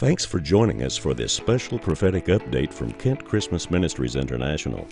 Thanks 0.00 0.24
for 0.24 0.40
joining 0.40 0.82
us 0.82 0.96
for 0.96 1.12
this 1.12 1.30
special 1.30 1.78
prophetic 1.78 2.24
update 2.28 2.72
from 2.72 2.90
Kent 2.92 3.22
Christmas 3.22 3.70
Ministries 3.70 4.16
International. 4.16 4.88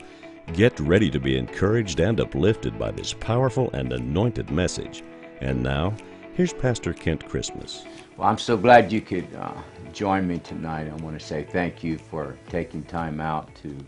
Get 0.52 0.78
ready 0.80 1.08
to 1.08 1.18
be 1.18 1.38
encouraged 1.38 1.98
and 2.00 2.20
uplifted 2.20 2.78
by 2.78 2.90
this 2.90 3.14
powerful 3.14 3.70
and 3.72 3.94
anointed 3.94 4.50
message. 4.50 5.02
And 5.40 5.62
now, 5.62 5.94
here's 6.34 6.52
Pastor 6.52 6.92
Kent 6.92 7.26
Christmas. 7.26 7.86
Well, 8.18 8.28
I'm 8.28 8.36
so 8.36 8.58
glad 8.58 8.92
you 8.92 9.00
could 9.00 9.34
uh, 9.34 9.54
join 9.94 10.28
me 10.28 10.40
tonight. 10.40 10.90
I 10.90 10.94
want 10.96 11.18
to 11.18 11.26
say 11.26 11.42
thank 11.42 11.82
you 11.82 11.96
for 11.96 12.36
taking 12.50 12.82
time 12.82 13.18
out 13.18 13.48
to 13.62 13.78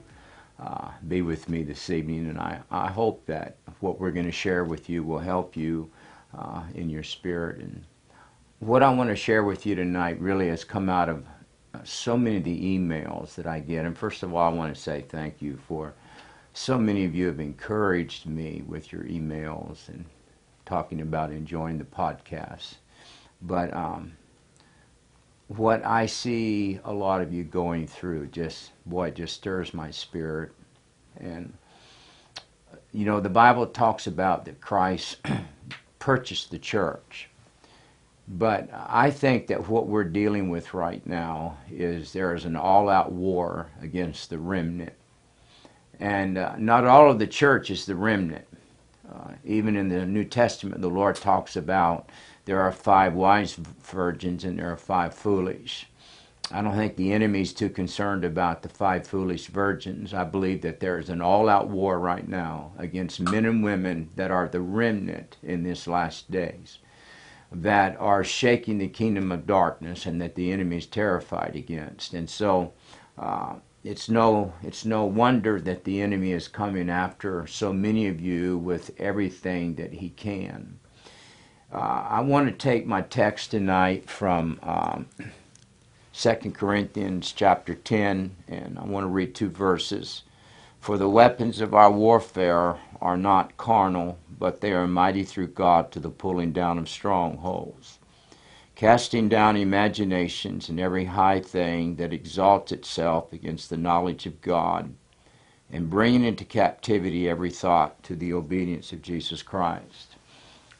uh, 0.58 0.88
be 1.06 1.20
with 1.20 1.50
me 1.50 1.64
this 1.64 1.90
evening, 1.90 2.30
and 2.30 2.38
I, 2.38 2.62
I 2.70 2.88
hope 2.88 3.26
that 3.26 3.58
what 3.80 4.00
we're 4.00 4.10
going 4.10 4.24
to 4.24 4.32
share 4.32 4.64
with 4.64 4.88
you 4.88 5.02
will 5.02 5.18
help 5.18 5.54
you 5.54 5.90
uh, 6.34 6.62
in 6.74 6.88
your 6.88 7.02
spirit 7.02 7.58
and 7.58 7.84
what 8.60 8.82
I 8.82 8.90
want 8.90 9.08
to 9.08 9.16
share 9.16 9.42
with 9.42 9.64
you 9.64 9.74
tonight 9.74 10.20
really 10.20 10.48
has 10.48 10.64
come 10.64 10.90
out 10.90 11.08
of 11.08 11.24
uh, 11.72 11.78
so 11.82 12.16
many 12.16 12.36
of 12.36 12.44
the 12.44 12.78
emails 12.78 13.34
that 13.36 13.46
I 13.46 13.58
get. 13.58 13.86
And 13.86 13.96
first 13.96 14.22
of 14.22 14.34
all, 14.34 14.52
I 14.52 14.54
want 14.54 14.74
to 14.74 14.80
say 14.80 15.02
thank 15.08 15.40
you 15.40 15.58
for 15.66 15.94
so 16.52 16.76
many 16.76 17.06
of 17.06 17.14
you 17.14 17.26
have 17.26 17.40
encouraged 17.40 18.26
me 18.26 18.62
with 18.66 18.92
your 18.92 19.04
emails 19.04 19.88
and 19.88 20.04
talking 20.66 21.00
about 21.00 21.30
enjoying 21.30 21.78
the 21.78 21.84
podcast. 21.84 22.74
But 23.40 23.72
um, 23.74 24.12
what 25.48 25.82
I 25.86 26.04
see 26.04 26.80
a 26.84 26.92
lot 26.92 27.22
of 27.22 27.32
you 27.32 27.44
going 27.44 27.86
through 27.86 28.26
just, 28.26 28.72
boy, 28.84 29.08
it 29.08 29.14
just 29.14 29.36
stirs 29.36 29.72
my 29.72 29.90
spirit. 29.90 30.52
And, 31.18 31.54
you 32.92 33.06
know, 33.06 33.20
the 33.20 33.30
Bible 33.30 33.66
talks 33.66 34.06
about 34.06 34.44
that 34.44 34.60
Christ 34.60 35.16
purchased 35.98 36.50
the 36.50 36.58
church 36.58 37.30
but 38.32 38.68
I 38.72 39.10
think 39.10 39.48
that 39.48 39.68
what 39.68 39.88
we're 39.88 40.04
dealing 40.04 40.50
with 40.50 40.72
right 40.72 41.04
now 41.04 41.58
is 41.68 42.12
there 42.12 42.32
is 42.32 42.44
an 42.44 42.54
all 42.54 42.88
out 42.88 43.10
war 43.10 43.66
against 43.82 44.30
the 44.30 44.38
remnant. 44.38 44.92
And 45.98 46.38
uh, 46.38 46.54
not 46.56 46.86
all 46.86 47.10
of 47.10 47.18
the 47.18 47.26
church 47.26 47.70
is 47.70 47.86
the 47.86 47.96
remnant. 47.96 48.46
Uh, 49.12 49.32
even 49.44 49.76
in 49.76 49.88
the 49.88 50.06
New 50.06 50.24
Testament, 50.24 50.80
the 50.80 50.88
Lord 50.88 51.16
talks 51.16 51.56
about 51.56 52.08
there 52.44 52.60
are 52.60 52.70
five 52.70 53.14
wise 53.14 53.54
virgins 53.54 54.44
and 54.44 54.60
there 54.60 54.70
are 54.70 54.76
five 54.76 55.12
foolish. 55.12 55.88
I 56.52 56.62
don't 56.62 56.76
think 56.76 56.94
the 56.94 57.12
enemy 57.12 57.40
is 57.40 57.52
too 57.52 57.68
concerned 57.68 58.24
about 58.24 58.62
the 58.62 58.68
five 58.68 59.08
foolish 59.08 59.48
virgins. 59.48 60.14
I 60.14 60.22
believe 60.22 60.62
that 60.62 60.78
there 60.78 61.00
is 61.00 61.08
an 61.08 61.20
all 61.20 61.48
out 61.48 61.68
war 61.68 61.98
right 61.98 62.26
now 62.28 62.72
against 62.78 63.18
men 63.18 63.44
and 63.44 63.64
women 63.64 64.10
that 64.14 64.30
are 64.30 64.48
the 64.48 64.60
remnant 64.60 65.36
in 65.42 65.64
this 65.64 65.88
last 65.88 66.30
days 66.30 66.78
that 67.52 67.96
are 67.98 68.22
shaking 68.22 68.78
the 68.78 68.88
kingdom 68.88 69.32
of 69.32 69.46
darkness 69.46 70.06
and 70.06 70.20
that 70.20 70.34
the 70.34 70.52
enemy 70.52 70.76
is 70.76 70.86
terrified 70.86 71.56
against. 71.56 72.14
And 72.14 72.30
so 72.30 72.72
uh, 73.18 73.54
it's 73.82 74.08
no 74.08 74.52
it's 74.62 74.84
no 74.84 75.04
wonder 75.04 75.60
that 75.60 75.84
the 75.84 76.00
enemy 76.00 76.32
is 76.32 76.48
coming 76.48 76.90
after 76.90 77.46
so 77.46 77.72
many 77.72 78.06
of 78.06 78.20
you 78.20 78.58
with 78.58 78.92
everything 78.98 79.74
that 79.76 79.94
he 79.94 80.10
can. 80.10 80.78
Uh, 81.72 82.06
I 82.08 82.20
want 82.20 82.48
to 82.48 82.52
take 82.52 82.86
my 82.86 83.02
text 83.02 83.52
tonight 83.52 84.10
from 84.10 84.58
um, 84.62 85.06
2 86.12 86.50
Corinthians 86.50 87.32
chapter 87.32 87.74
10, 87.74 88.36
and 88.48 88.78
I 88.78 88.84
want 88.84 89.04
to 89.04 89.08
read 89.08 89.34
two 89.34 89.48
verses. 89.48 90.24
For 90.80 90.96
the 90.96 91.10
weapons 91.10 91.60
of 91.60 91.74
our 91.74 91.90
warfare 91.90 92.78
are 93.02 93.16
not 93.18 93.58
carnal, 93.58 94.18
but 94.38 94.62
they 94.62 94.72
are 94.72 94.86
mighty 94.86 95.24
through 95.24 95.48
God 95.48 95.92
to 95.92 96.00
the 96.00 96.08
pulling 96.08 96.52
down 96.52 96.78
of 96.78 96.88
strongholds, 96.88 97.98
casting 98.76 99.28
down 99.28 99.58
imaginations 99.58 100.70
and 100.70 100.80
every 100.80 101.04
high 101.04 101.40
thing 101.40 101.96
that 101.96 102.14
exalts 102.14 102.72
itself 102.72 103.30
against 103.30 103.68
the 103.68 103.76
knowledge 103.76 104.24
of 104.24 104.40
God, 104.40 104.94
and 105.70 105.90
bringing 105.90 106.24
into 106.24 106.46
captivity 106.46 107.28
every 107.28 107.50
thought 107.50 108.02
to 108.04 108.16
the 108.16 108.32
obedience 108.32 108.90
of 108.90 109.02
Jesus 109.02 109.42
Christ. 109.42 110.16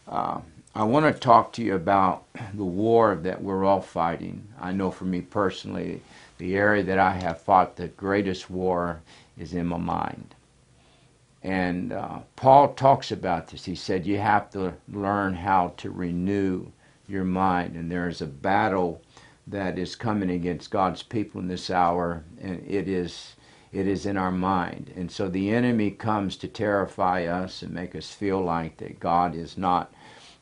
Uh, 0.09 0.41
I 0.75 0.85
want 0.85 1.13
to 1.15 1.21
talk 1.21 1.53
to 1.55 1.63
you 1.63 1.75
about 1.75 2.25
the 2.55 2.65
war 2.65 3.17
that 3.17 3.43
we're 3.43 3.65
all 3.65 3.83
fighting. 3.83 4.49
I 4.59 4.73
know 4.73 4.91
for 4.91 5.05
me 5.05 5.21
personally, 5.21 6.01
the 6.39 6.57
area 6.57 6.83
that 6.85 6.99
I 6.99 7.13
have 7.13 7.43
fought 7.43 7.77
the 7.77 7.89
greatest 7.89 8.49
war 8.49 9.03
is 9.41 9.55
in 9.55 9.67
my 9.67 9.79
mind. 9.79 10.35
And 11.43 11.93
uh, 11.93 12.19
Paul 12.37 12.75
talks 12.75 13.11
about 13.11 13.49
this. 13.49 13.65
He 13.65 13.75
said 13.75 14.07
you 14.07 14.19
have 14.19 14.51
to 14.51 14.75
learn 14.93 15.35
how 15.35 15.73
to 15.79 15.91
renew 15.91 16.67
your 17.09 17.25
mind. 17.25 17.77
And 17.77 17.91
there 17.91 18.09
is 18.09 18.21
a 18.21 18.27
battle 18.27 19.01
that 19.47 19.79
is 19.79 19.97
coming 19.97 20.31
against 20.31 20.71
God's 20.71 21.03
people 21.03 21.41
in 21.41 21.49
this 21.49 21.71
hour, 21.71 22.23
and 22.41 22.63
it 22.69 22.89
is 22.89 23.35
it 23.73 23.87
is 23.87 24.05
in 24.05 24.17
our 24.17 24.33
mind. 24.33 24.93
And 24.97 25.11
so 25.11 25.29
the 25.29 25.51
enemy 25.51 25.93
comes 25.93 26.37
to 26.39 26.49
terrify 26.49 27.27
us 27.27 27.63
and 27.63 27.73
make 27.73 27.95
us 27.95 28.13
feel 28.13 28.41
like 28.41 28.77
that 28.79 28.99
God 28.99 29.37
is 29.37 29.57
not 29.57 29.93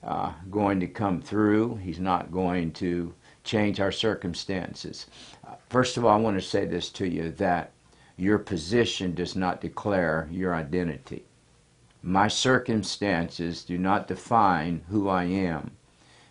uh, 0.03 0.33
going 0.51 0.81
to 0.81 0.87
come 0.87 1.21
through. 1.21 1.77
He's 1.77 2.01
not 2.01 2.33
going 2.33 2.73
to 2.73 3.13
change 3.45 3.81
our 3.81 3.93
circumstances. 3.93 5.07
Uh, 5.47 5.57
first 5.69 5.99
of 5.99 6.07
all, 6.07 6.13
I 6.13 6.21
want 6.21 6.39
to 6.39 6.47
say 6.47 6.65
this 6.65 6.89
to 6.91 7.07
you 7.07 7.31
that 7.33 7.73
your 8.19 8.39
position 8.39 9.15
does 9.15 9.37
not 9.37 9.61
declare 9.61 10.29
your 10.33 10.53
identity. 10.53 11.25
My 12.03 12.27
circumstances 12.27 13.65
do 13.65 13.79
not 13.79 14.09
define 14.09 14.83
who 14.89 15.09
I 15.09 15.25
am, 15.25 15.71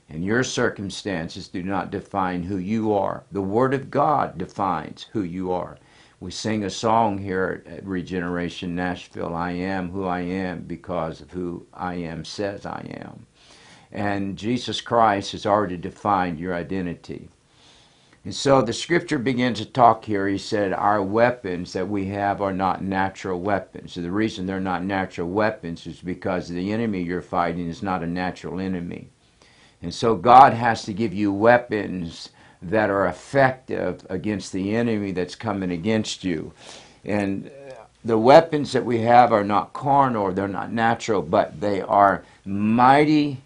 and 0.10 0.24
your 0.24 0.44
circumstances 0.44 1.48
do 1.48 1.64
not 1.64 1.90
define 1.90 2.44
who 2.44 2.58
you 2.58 2.94
are. 2.94 3.24
The 3.32 3.42
Word 3.42 3.74
of 3.74 3.90
God 3.90 4.38
defines 4.38 5.08
who 5.14 5.22
you 5.22 5.52
are. 5.52 5.78
We 6.20 6.32
sing 6.32 6.66
a 6.66 6.70
song 6.70 7.20
here 7.20 7.64
at 7.66 7.86
Regeneration 7.86 8.76
Nashville 8.76 9.34
I 9.34 9.52
am 9.52 9.92
who 9.92 10.04
I 10.04 10.22
am 10.22 10.64
because 10.64 11.22
of 11.22 11.32
who 11.32 11.68
I 11.74 11.96
am 11.96 12.26
says 12.26 12.66
I 12.66 12.86
am. 13.02 13.28
And 13.92 14.38
Jesus 14.38 14.82
Christ 14.82 15.32
has 15.32 15.46
already 15.46 15.78
defined 15.78 16.38
your 16.38 16.54
identity. 16.54 17.30
And 18.28 18.36
so 18.36 18.62
the 18.62 18.74
scripture 18.74 19.20
begins 19.20 19.60
to 19.60 19.66
talk 19.66 20.04
here. 20.04 20.28
He 20.28 20.38
said, 20.38 20.74
Our 20.74 21.02
weapons 21.02 21.72
that 21.72 21.88
we 21.88 22.08
have 22.08 22.42
are 22.42 22.52
not 22.52 22.84
natural 22.84 23.40
weapons. 23.40 23.94
So 23.94 24.02
the 24.02 24.12
reason 24.12 24.46
they're 24.46 24.60
not 24.60 24.84
natural 24.84 25.30
weapons 25.30 25.88
is 25.88 26.02
because 26.02 26.50
the 26.50 26.74
enemy 26.74 27.02
you're 27.04 27.22
fighting 27.22 27.70
is 27.70 27.82
not 27.82 28.04
a 28.04 28.06
natural 28.06 28.60
enemy. 28.60 29.08
And 29.82 29.94
so 29.94 30.14
God 30.14 30.52
has 30.52 30.84
to 30.84 30.94
give 30.94 31.14
you 31.14 31.32
weapons 31.32 32.32
that 32.62 32.90
are 32.90 33.08
effective 33.08 34.06
against 34.10 34.52
the 34.52 34.76
enemy 34.76 35.14
that's 35.14 35.36
coming 35.36 35.72
against 35.72 36.26
you. 36.26 36.52
And 37.06 37.48
uh, 37.48 37.84
the 38.04 38.18
weapons 38.18 38.74
that 38.74 38.84
we 38.84 39.00
have 39.04 39.32
are 39.32 39.46
not 39.46 39.72
carnal, 39.72 40.34
they're 40.34 40.50
not 40.50 40.74
natural, 40.74 41.22
but 41.22 41.62
they 41.62 41.80
are 41.80 42.26
mighty 42.44 43.38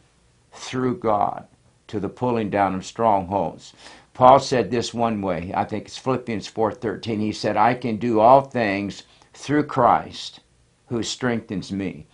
through 0.53 0.97
God 0.97 1.45
to 1.85 1.99
the 1.99 2.09
pulling 2.09 2.49
down 2.49 2.73
of 2.73 2.83
strongholds. 2.83 3.73
Paul 4.13 4.39
said 4.39 4.71
this 4.71 4.93
one 4.93 5.21
way. 5.21 5.51
I 5.55 5.63
think 5.63 5.85
it's 5.85 5.97
Philippians 5.97 6.47
4:13. 6.47 7.19
He 7.19 7.31
said, 7.31 7.55
"I 7.55 7.73
can 7.73 7.97
do 7.97 8.19
all 8.19 8.41
things 8.41 9.03
through 9.33 9.63
Christ 9.63 10.41
who 10.87 11.01
strengthens 11.01 11.71
me." 11.71 12.05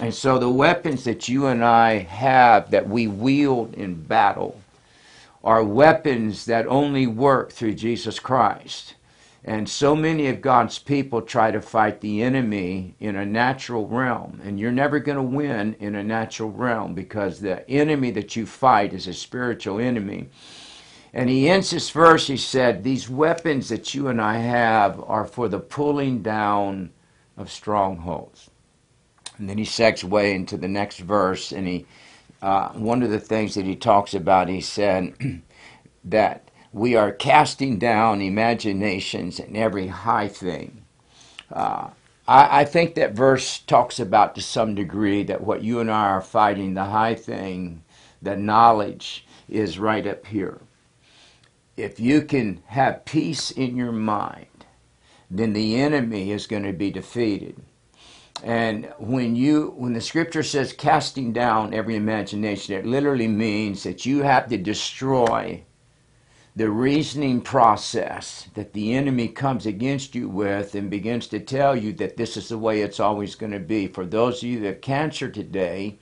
And 0.00 0.14
so 0.14 0.38
the 0.38 0.48
weapons 0.48 1.04
that 1.04 1.28
you 1.28 1.46
and 1.46 1.62
I 1.62 1.98
have 1.98 2.70
that 2.70 2.88
we 2.88 3.06
wield 3.06 3.74
in 3.74 4.02
battle 4.02 4.60
are 5.44 5.62
weapons 5.62 6.46
that 6.46 6.66
only 6.66 7.06
work 7.06 7.52
through 7.52 7.74
Jesus 7.74 8.18
Christ. 8.18 8.94
And 9.44 9.68
so 9.68 9.96
many 9.96 10.28
of 10.28 10.40
God's 10.40 10.78
people 10.78 11.20
try 11.20 11.50
to 11.50 11.60
fight 11.60 12.00
the 12.00 12.22
enemy 12.22 12.94
in 13.00 13.16
a 13.16 13.26
natural 13.26 13.88
realm. 13.88 14.40
And 14.44 14.58
you're 14.60 14.70
never 14.70 15.00
going 15.00 15.16
to 15.16 15.22
win 15.22 15.74
in 15.80 15.96
a 15.96 16.04
natural 16.04 16.50
realm 16.50 16.94
because 16.94 17.40
the 17.40 17.68
enemy 17.68 18.12
that 18.12 18.36
you 18.36 18.46
fight 18.46 18.92
is 18.92 19.08
a 19.08 19.12
spiritual 19.12 19.80
enemy. 19.80 20.28
And 21.14 21.28
he 21.28 21.48
ends 21.48 21.70
this 21.70 21.90
verse, 21.90 22.26
he 22.26 22.38
said, 22.38 22.82
These 22.82 23.10
weapons 23.10 23.68
that 23.68 23.94
you 23.94 24.08
and 24.08 24.20
I 24.20 24.38
have 24.38 25.02
are 25.06 25.26
for 25.26 25.46
the 25.46 25.60
pulling 25.60 26.22
down 26.22 26.90
of 27.36 27.50
strongholds. 27.50 28.48
And 29.36 29.48
then 29.48 29.58
he 29.58 29.64
segues 29.64 30.04
way 30.04 30.34
into 30.34 30.56
the 30.56 30.68
next 30.68 31.00
verse, 31.00 31.52
and 31.52 31.66
he, 31.66 31.86
uh, 32.40 32.70
one 32.70 33.02
of 33.02 33.10
the 33.10 33.20
things 33.20 33.54
that 33.54 33.66
he 33.66 33.76
talks 33.76 34.14
about, 34.14 34.48
he 34.48 34.62
said 34.62 35.14
that 36.04 36.50
we 36.72 36.96
are 36.96 37.12
casting 37.12 37.78
down 37.78 38.22
imaginations 38.22 39.38
and 39.38 39.54
every 39.54 39.88
high 39.88 40.28
thing. 40.28 40.82
Uh, 41.52 41.90
I, 42.26 42.60
I 42.60 42.64
think 42.64 42.94
that 42.94 43.12
verse 43.12 43.58
talks 43.58 44.00
about 44.00 44.34
to 44.36 44.40
some 44.40 44.74
degree 44.74 45.24
that 45.24 45.42
what 45.42 45.62
you 45.62 45.80
and 45.80 45.90
I 45.90 46.08
are 46.08 46.22
fighting, 46.22 46.72
the 46.72 46.86
high 46.86 47.14
thing, 47.14 47.82
the 48.22 48.34
knowledge, 48.34 49.26
is 49.50 49.78
right 49.78 50.06
up 50.06 50.24
here 50.24 50.62
if 51.76 51.98
you 51.98 52.22
can 52.22 52.62
have 52.66 53.04
peace 53.04 53.50
in 53.50 53.76
your 53.76 53.92
mind, 53.92 54.46
then 55.30 55.52
the 55.52 55.76
enemy 55.76 56.30
is 56.30 56.46
going 56.46 56.64
to 56.64 56.72
be 56.72 56.90
defeated. 56.90 57.56
And 58.42 58.92
when 58.98 59.36
you 59.36 59.72
when 59.76 59.92
the 59.92 60.00
scripture 60.00 60.42
says 60.42 60.72
casting 60.72 61.32
down 61.32 61.72
every 61.72 61.94
imagination, 61.94 62.74
it 62.74 62.84
literally 62.84 63.28
means 63.28 63.84
that 63.84 64.04
you 64.04 64.22
have 64.22 64.48
to 64.48 64.58
destroy 64.58 65.62
the 66.54 66.68
reasoning 66.68 67.40
process 67.40 68.48
that 68.54 68.74
the 68.74 68.92
enemy 68.92 69.28
comes 69.28 69.64
against 69.64 70.14
you 70.14 70.28
with 70.28 70.74
and 70.74 70.90
begins 70.90 71.26
to 71.28 71.40
tell 71.40 71.74
you 71.74 71.92
that 71.94 72.16
this 72.16 72.36
is 72.36 72.48
the 72.48 72.58
way 72.58 72.82
it's 72.82 73.00
always 73.00 73.34
going 73.34 73.52
to 73.52 73.60
be. 73.60 73.86
For 73.86 74.04
those 74.04 74.42
of 74.42 74.48
you 74.48 74.60
that 74.60 74.66
have 74.66 74.80
cancer 74.82 75.30
today, 75.30 75.98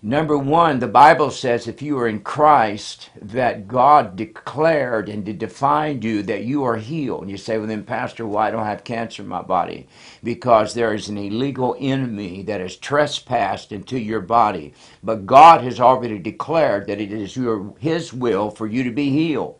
Number 0.00 0.38
one, 0.38 0.78
the 0.78 0.86
Bible 0.86 1.32
says 1.32 1.66
if 1.66 1.82
you 1.82 1.98
are 1.98 2.06
in 2.06 2.20
Christ, 2.20 3.10
that 3.20 3.66
God 3.66 4.14
declared 4.14 5.08
and 5.08 5.36
defined 5.36 6.04
you 6.04 6.22
that 6.22 6.44
you 6.44 6.62
are 6.62 6.76
healed. 6.76 7.22
And 7.22 7.30
you 7.30 7.36
say, 7.36 7.58
well, 7.58 7.66
then, 7.66 7.82
Pastor, 7.82 8.24
why 8.24 8.52
don't 8.52 8.62
I 8.62 8.70
have 8.70 8.84
cancer 8.84 9.22
in 9.22 9.28
my 9.28 9.42
body? 9.42 9.88
Because 10.22 10.72
there 10.72 10.94
is 10.94 11.08
an 11.08 11.18
illegal 11.18 11.76
enemy 11.80 12.44
that 12.44 12.60
has 12.60 12.76
trespassed 12.76 13.72
into 13.72 13.98
your 13.98 14.20
body. 14.20 14.72
But 15.02 15.26
God 15.26 15.62
has 15.62 15.80
already 15.80 16.20
declared 16.20 16.86
that 16.86 17.00
it 17.00 17.10
is 17.10 17.36
your, 17.36 17.74
His 17.80 18.12
will 18.12 18.50
for 18.50 18.68
you 18.68 18.84
to 18.84 18.92
be 18.92 19.10
healed. 19.10 19.58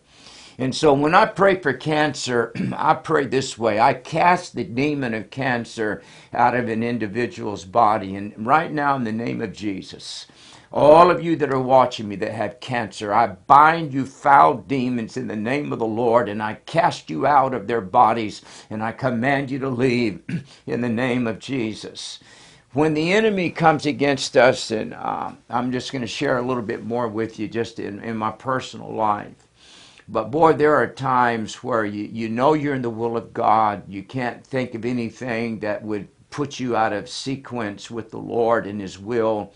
And 0.61 0.75
so 0.75 0.93
when 0.93 1.15
I 1.15 1.27
pray 1.27 1.61
for 1.61 1.73
cancer, 1.73 2.53
I 2.77 2.95
pray 2.95 3.27
this 3.27 3.57
way 3.57 3.79
I 3.79 3.95
cast 3.95 4.57
the 4.57 4.65
demon 4.65 5.15
of 5.15 5.31
cancer 5.31 6.03
out 6.35 6.57
of 6.57 6.69
an 6.69 6.83
individual's 6.83 7.65
body. 7.65 8.17
And 8.17 8.35
right 8.45 8.73
now, 8.73 8.97
in 8.97 9.05
the 9.05 9.13
name 9.13 9.41
of 9.41 9.53
Jesus, 9.53 10.27
all 10.73 11.13
of 11.13 11.23
you 11.23 11.37
that 11.37 11.53
are 11.53 11.61
watching 11.61 12.09
me 12.09 12.17
that 12.17 12.33
have 12.33 12.59
cancer, 12.59 13.15
I 13.15 13.29
bind 13.29 13.95
you 13.95 14.05
foul 14.05 14.57
demons 14.59 15.17
in 15.17 15.29
the 15.29 15.37
name 15.37 15.73
of 15.73 15.79
the 15.79 15.87
Lord 15.87 16.29
and 16.29 16.43
I 16.43 16.55
cast 16.67 17.09
you 17.09 17.25
out 17.25 17.55
of 17.55 17.69
their 17.69 17.81
bodies 17.81 18.43
and 18.69 18.83
I 18.83 18.91
command 18.93 19.53
you 19.53 19.61
to 19.61 19.69
leave 19.69 20.23
in 20.67 20.81
the 20.81 20.89
name 20.89 21.29
of 21.29 21.39
Jesus. 21.39 22.19
When 22.73 22.95
the 22.95 23.13
enemy 23.13 23.51
comes 23.51 23.87
against 23.87 24.37
us, 24.37 24.71
and 24.71 24.93
uh, 24.93 25.33
I'm 25.49 25.73
just 25.73 25.91
going 25.91 26.03
to 26.03 26.09
share 26.09 26.37
a 26.37 26.43
little 26.43 26.63
bit 26.63 26.85
more 26.85 27.09
with 27.09 27.39
you 27.39 27.49
just 27.49 27.79
in, 27.79 28.01
in 28.01 28.17
my 28.17 28.31
personal 28.31 28.93
life. 28.93 29.48
But 30.09 30.31
boy, 30.31 30.55
there 30.55 30.75
are 30.75 30.87
times 30.87 31.57
where 31.57 31.85
you, 31.85 32.05
you 32.05 32.31
know 32.31 32.55
you're 32.55 32.75
in 32.75 32.83
the 32.83 32.89
will 32.89 33.17
of 33.17 33.35
God. 33.35 33.83
You 33.89 34.03
can't 34.03 34.45
think 34.45 34.75
of 34.75 34.87
anything 34.87 35.59
that 35.61 35.83
would 35.83 36.09
put 36.31 36.59
you 36.59 36.75
out 36.77 36.95
of 36.95 37.11
sequence 37.11 37.91
with 37.91 38.11
the 38.11 38.19
Lord 38.19 38.67
and 38.67 38.81
His 38.81 38.99
will. 38.99 39.53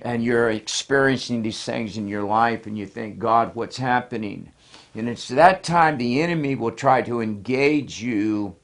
And 0.00 0.24
you're 0.24 0.50
experiencing 0.50 1.42
these 1.42 1.62
things 1.62 1.98
in 1.98 2.08
your 2.08 2.22
life 2.22 2.66
and 2.66 2.78
you 2.78 2.86
think, 2.86 3.18
God, 3.18 3.54
what's 3.54 3.76
happening? 3.76 4.52
And 4.94 5.06
it's 5.06 5.28
that 5.28 5.62
time 5.62 5.98
the 5.98 6.22
enemy 6.22 6.54
will 6.54 6.72
try 6.72 7.02
to 7.02 7.20
engage 7.20 8.02
you 8.02 8.56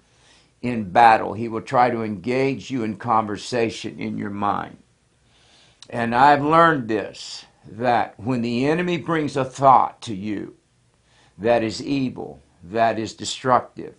in 0.63 0.91
battle. 0.91 1.35
He 1.35 1.49
will 1.49 1.61
try 1.61 1.91
to 1.91 2.03
engage 2.03 2.71
you 2.71 2.83
in 2.83 2.97
conversation 2.97 4.01
in 4.01 4.17
your 4.17 4.31
mind. 4.31 4.79
And 5.91 6.15
I've 6.15 6.43
learned 6.43 6.89
this 6.89 7.45
that 7.69 8.19
when 8.19 8.43
the 8.43 8.67
enemy 8.67 8.97
brings 8.97 9.37
a 9.37 9.45
thought 9.45 10.01
to 10.01 10.15
you, 10.15 10.55
that 11.39 11.63
is 11.63 11.83
evil, 11.83 12.41
that 12.63 12.99
is 12.99 13.15
destructive. 13.15 13.95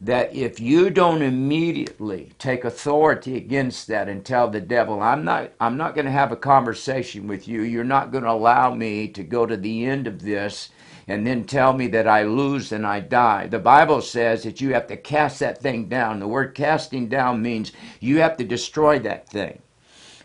That 0.00 0.34
if 0.34 0.60
you 0.60 0.88
don't 0.88 1.20
immediately 1.20 2.32
take 2.38 2.64
authority 2.64 3.36
against 3.36 3.86
that 3.88 4.08
and 4.08 4.24
tell 4.24 4.48
the 4.48 4.60
devil, 4.60 5.02
I'm 5.02 5.24
not, 5.24 5.52
I'm 5.60 5.76
not 5.76 5.94
going 5.94 6.06
to 6.06 6.10
have 6.10 6.32
a 6.32 6.36
conversation 6.36 7.26
with 7.26 7.46
you, 7.46 7.62
you're 7.62 7.84
not 7.84 8.10
going 8.10 8.24
to 8.24 8.30
allow 8.30 8.74
me 8.74 9.08
to 9.08 9.22
go 9.22 9.44
to 9.44 9.58
the 9.58 9.84
end 9.84 10.06
of 10.06 10.22
this 10.22 10.70
and 11.06 11.26
then 11.26 11.44
tell 11.44 11.72
me 11.72 11.88
that 11.88 12.06
I 12.06 12.22
lose 12.22 12.72
and 12.72 12.86
I 12.86 13.00
die. 13.00 13.48
The 13.48 13.58
Bible 13.58 14.00
says 14.00 14.44
that 14.44 14.60
you 14.60 14.72
have 14.74 14.86
to 14.86 14.96
cast 14.96 15.40
that 15.40 15.60
thing 15.60 15.88
down. 15.88 16.20
The 16.20 16.28
word 16.28 16.54
casting 16.54 17.08
down 17.08 17.42
means 17.42 17.72
you 17.98 18.20
have 18.20 18.36
to 18.36 18.44
destroy 18.44 19.00
that 19.00 19.28
thing. 19.28 19.60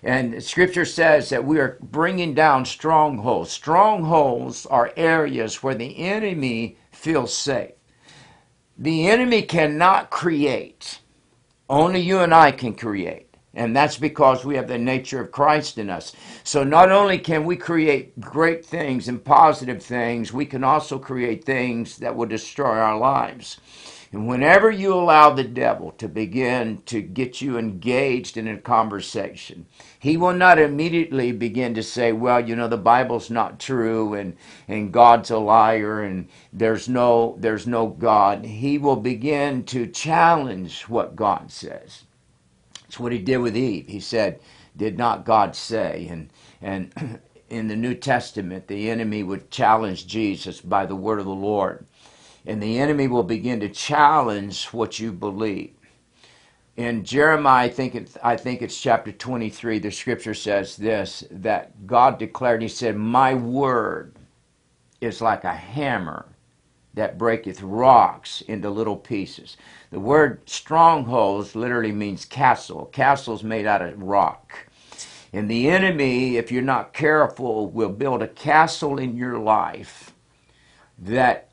And 0.05 0.41
scripture 0.43 0.85
says 0.85 1.29
that 1.29 1.45
we 1.45 1.59
are 1.59 1.79
bringing 1.81 2.35
down 2.35 2.65
strongholds. 2.65 3.49
Strongholds 3.49 4.67
are 4.67 4.93
areas 4.95 5.63
where 5.63 5.73
the 5.73 5.97
enemy 5.97 6.77
feels 6.91 7.33
safe. 7.33 7.71
The 8.77 9.07
enemy 9.07 9.41
cannot 9.41 10.11
create, 10.11 10.99
only 11.67 12.01
you 12.01 12.19
and 12.19 12.35
I 12.35 12.51
can 12.51 12.75
create. 12.75 13.35
And 13.55 13.75
that's 13.75 13.97
because 13.97 14.45
we 14.45 14.57
have 14.57 14.67
the 14.67 14.77
nature 14.77 15.21
of 15.21 15.31
Christ 15.31 15.79
in 15.79 15.89
us. 15.89 16.13
So 16.43 16.63
not 16.63 16.91
only 16.91 17.17
can 17.17 17.43
we 17.43 17.55
create 17.55 18.19
great 18.19 18.63
things 18.63 19.07
and 19.07 19.23
positive 19.23 19.81
things, 19.81 20.31
we 20.31 20.45
can 20.45 20.63
also 20.63 20.99
create 20.99 21.45
things 21.45 21.97
that 21.97 22.15
will 22.15 22.27
destroy 22.27 22.77
our 22.77 22.97
lives. 22.97 23.59
And 24.15 24.29
whenever 24.29 24.71
you 24.71 24.93
allow 24.93 25.31
the 25.31 25.43
devil 25.43 25.91
to 25.97 26.07
begin 26.07 26.81
to 26.85 27.01
get 27.01 27.41
you 27.41 27.57
engaged 27.57 28.37
in 28.37 28.47
a 28.47 28.57
conversation, 28.57 29.65
he 29.99 30.15
will 30.15 30.31
not 30.31 30.57
immediately 30.57 31.33
begin 31.33 31.73
to 31.73 31.83
say, 31.83 32.13
well, 32.13 32.39
you 32.39 32.55
know, 32.55 32.69
the 32.69 32.77
Bible's 32.77 33.29
not 33.29 33.59
true 33.59 34.13
and, 34.13 34.37
and 34.69 34.93
God's 34.93 35.31
a 35.31 35.37
liar 35.37 36.01
and 36.01 36.29
there's 36.53 36.87
no, 36.87 37.35
there's 37.39 37.67
no 37.67 37.87
God. 37.87 38.45
He 38.45 38.77
will 38.77 38.95
begin 38.95 39.65
to 39.65 39.85
challenge 39.85 40.83
what 40.83 41.17
God 41.17 41.51
says. 41.51 42.05
It's 42.85 42.97
what 42.97 43.11
he 43.11 43.19
did 43.19 43.39
with 43.39 43.57
Eve. 43.57 43.87
He 43.87 43.99
said, 43.99 44.39
did 44.77 44.97
not 44.97 45.25
God 45.25 45.57
say? 45.57 46.07
And, 46.09 46.29
and 46.61 47.19
in 47.49 47.67
the 47.67 47.75
New 47.75 47.95
Testament, 47.95 48.67
the 48.67 48.89
enemy 48.89 49.23
would 49.23 49.51
challenge 49.51 50.07
Jesus 50.07 50.61
by 50.61 50.85
the 50.85 50.95
word 50.95 51.19
of 51.19 51.25
the 51.25 51.31
Lord 51.31 51.85
and 52.45 52.61
the 52.61 52.79
enemy 52.79 53.07
will 53.07 53.23
begin 53.23 53.59
to 53.61 53.69
challenge 53.69 54.67
what 54.67 54.99
you 54.99 55.11
believe. 55.11 55.73
In 56.77 57.05
Jeremiah, 57.05 57.65
I 57.65 57.69
think, 57.69 57.95
it, 57.95 58.17
I 58.21 58.35
think 58.35 58.61
it's 58.61 58.79
chapter 58.79 59.11
23, 59.11 59.79
the 59.79 59.91
scripture 59.91 60.33
says 60.33 60.75
this 60.75 61.23
that 61.31 61.87
God 61.87 62.19
declared, 62.19 62.61
He 62.61 62.67
said, 62.67 62.97
My 62.97 63.33
word 63.33 64.15
is 64.99 65.21
like 65.21 65.43
a 65.45 65.53
hammer 65.53 66.25
that 66.93 67.17
breaketh 67.17 67.61
rocks 67.61 68.41
into 68.41 68.69
little 68.69 68.97
pieces. 68.97 69.57
The 69.91 69.99
word 69.99 70.49
strongholds 70.49 71.55
literally 71.55 71.91
means 71.91 72.25
castle. 72.25 72.85
Castle's 72.91 73.43
made 73.43 73.65
out 73.65 73.81
of 73.81 74.01
rock. 74.01 74.67
And 75.33 75.49
the 75.49 75.69
enemy, 75.69 76.37
if 76.37 76.51
you're 76.51 76.61
not 76.61 76.93
careful, 76.93 77.69
will 77.69 77.89
build 77.89 78.21
a 78.21 78.27
castle 78.27 78.97
in 78.97 79.17
your 79.17 79.37
life 79.37 80.13
that 80.97 81.49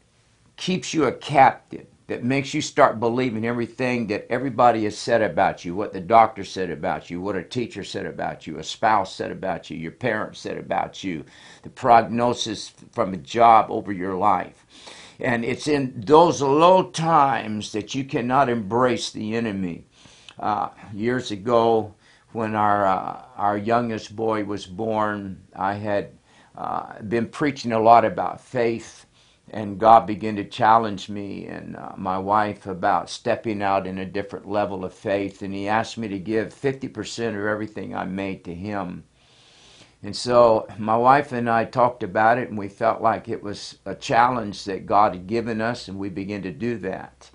keeps 0.62 0.94
you 0.94 1.06
a 1.06 1.12
captive, 1.12 1.86
that 2.06 2.22
makes 2.22 2.54
you 2.54 2.62
start 2.62 3.00
believing 3.00 3.44
everything 3.44 4.06
that 4.06 4.24
everybody 4.30 4.84
has 4.84 4.96
said 4.96 5.20
about 5.20 5.64
you, 5.64 5.74
what 5.74 5.92
the 5.92 6.00
doctor 6.00 6.44
said 6.44 6.70
about 6.70 7.10
you, 7.10 7.20
what 7.20 7.34
a 7.34 7.42
teacher 7.42 7.82
said 7.82 8.06
about 8.06 8.46
you, 8.46 8.58
a 8.58 8.62
spouse 8.62 9.12
said 9.12 9.32
about 9.32 9.70
you, 9.70 9.76
your 9.76 9.90
parents 9.90 10.38
said 10.38 10.56
about 10.56 11.02
you, 11.02 11.24
the 11.64 11.68
prognosis 11.68 12.72
from 12.92 13.12
a 13.12 13.16
job 13.16 13.70
over 13.70 13.90
your 13.90 14.14
life. 14.14 14.64
And 15.18 15.44
it's 15.44 15.66
in 15.66 15.94
those 15.96 16.40
low 16.40 16.90
times 16.90 17.72
that 17.72 17.96
you 17.96 18.04
cannot 18.04 18.48
embrace 18.48 19.10
the 19.10 19.34
enemy. 19.34 19.86
Uh, 20.38 20.68
years 20.94 21.32
ago, 21.32 21.92
when 22.32 22.54
our 22.54 22.86
uh, 22.86 23.22
our 23.36 23.58
youngest 23.58 24.14
boy 24.14 24.44
was 24.44 24.66
born, 24.66 25.42
I 25.56 25.74
had 25.74 26.10
uh, 26.56 27.02
been 27.02 27.26
preaching 27.26 27.72
a 27.72 27.80
lot 27.80 28.04
about 28.04 28.40
faith 28.40 29.06
and 29.52 29.78
God 29.78 30.06
began 30.06 30.36
to 30.36 30.44
challenge 30.44 31.08
me 31.08 31.46
and 31.46 31.76
uh, 31.76 31.92
my 31.96 32.18
wife 32.18 32.66
about 32.66 33.10
stepping 33.10 33.62
out 33.62 33.86
in 33.86 33.98
a 33.98 34.06
different 34.06 34.48
level 34.48 34.84
of 34.84 34.94
faith. 34.94 35.42
And 35.42 35.52
He 35.52 35.68
asked 35.68 35.98
me 35.98 36.08
to 36.08 36.18
give 36.18 36.54
50% 36.54 37.28
of 37.28 37.46
everything 37.46 37.94
I 37.94 38.04
made 38.04 38.44
to 38.44 38.54
Him. 38.54 39.04
And 40.02 40.16
so 40.16 40.66
my 40.78 40.96
wife 40.96 41.30
and 41.32 41.48
I 41.48 41.64
talked 41.64 42.02
about 42.02 42.38
it, 42.38 42.48
and 42.48 42.58
we 42.58 42.68
felt 42.68 43.02
like 43.02 43.28
it 43.28 43.42
was 43.42 43.78
a 43.84 43.94
challenge 43.94 44.64
that 44.64 44.86
God 44.86 45.12
had 45.12 45.26
given 45.26 45.60
us, 45.60 45.86
and 45.86 45.98
we 45.98 46.08
began 46.08 46.42
to 46.42 46.50
do 46.50 46.78
that. 46.78 47.30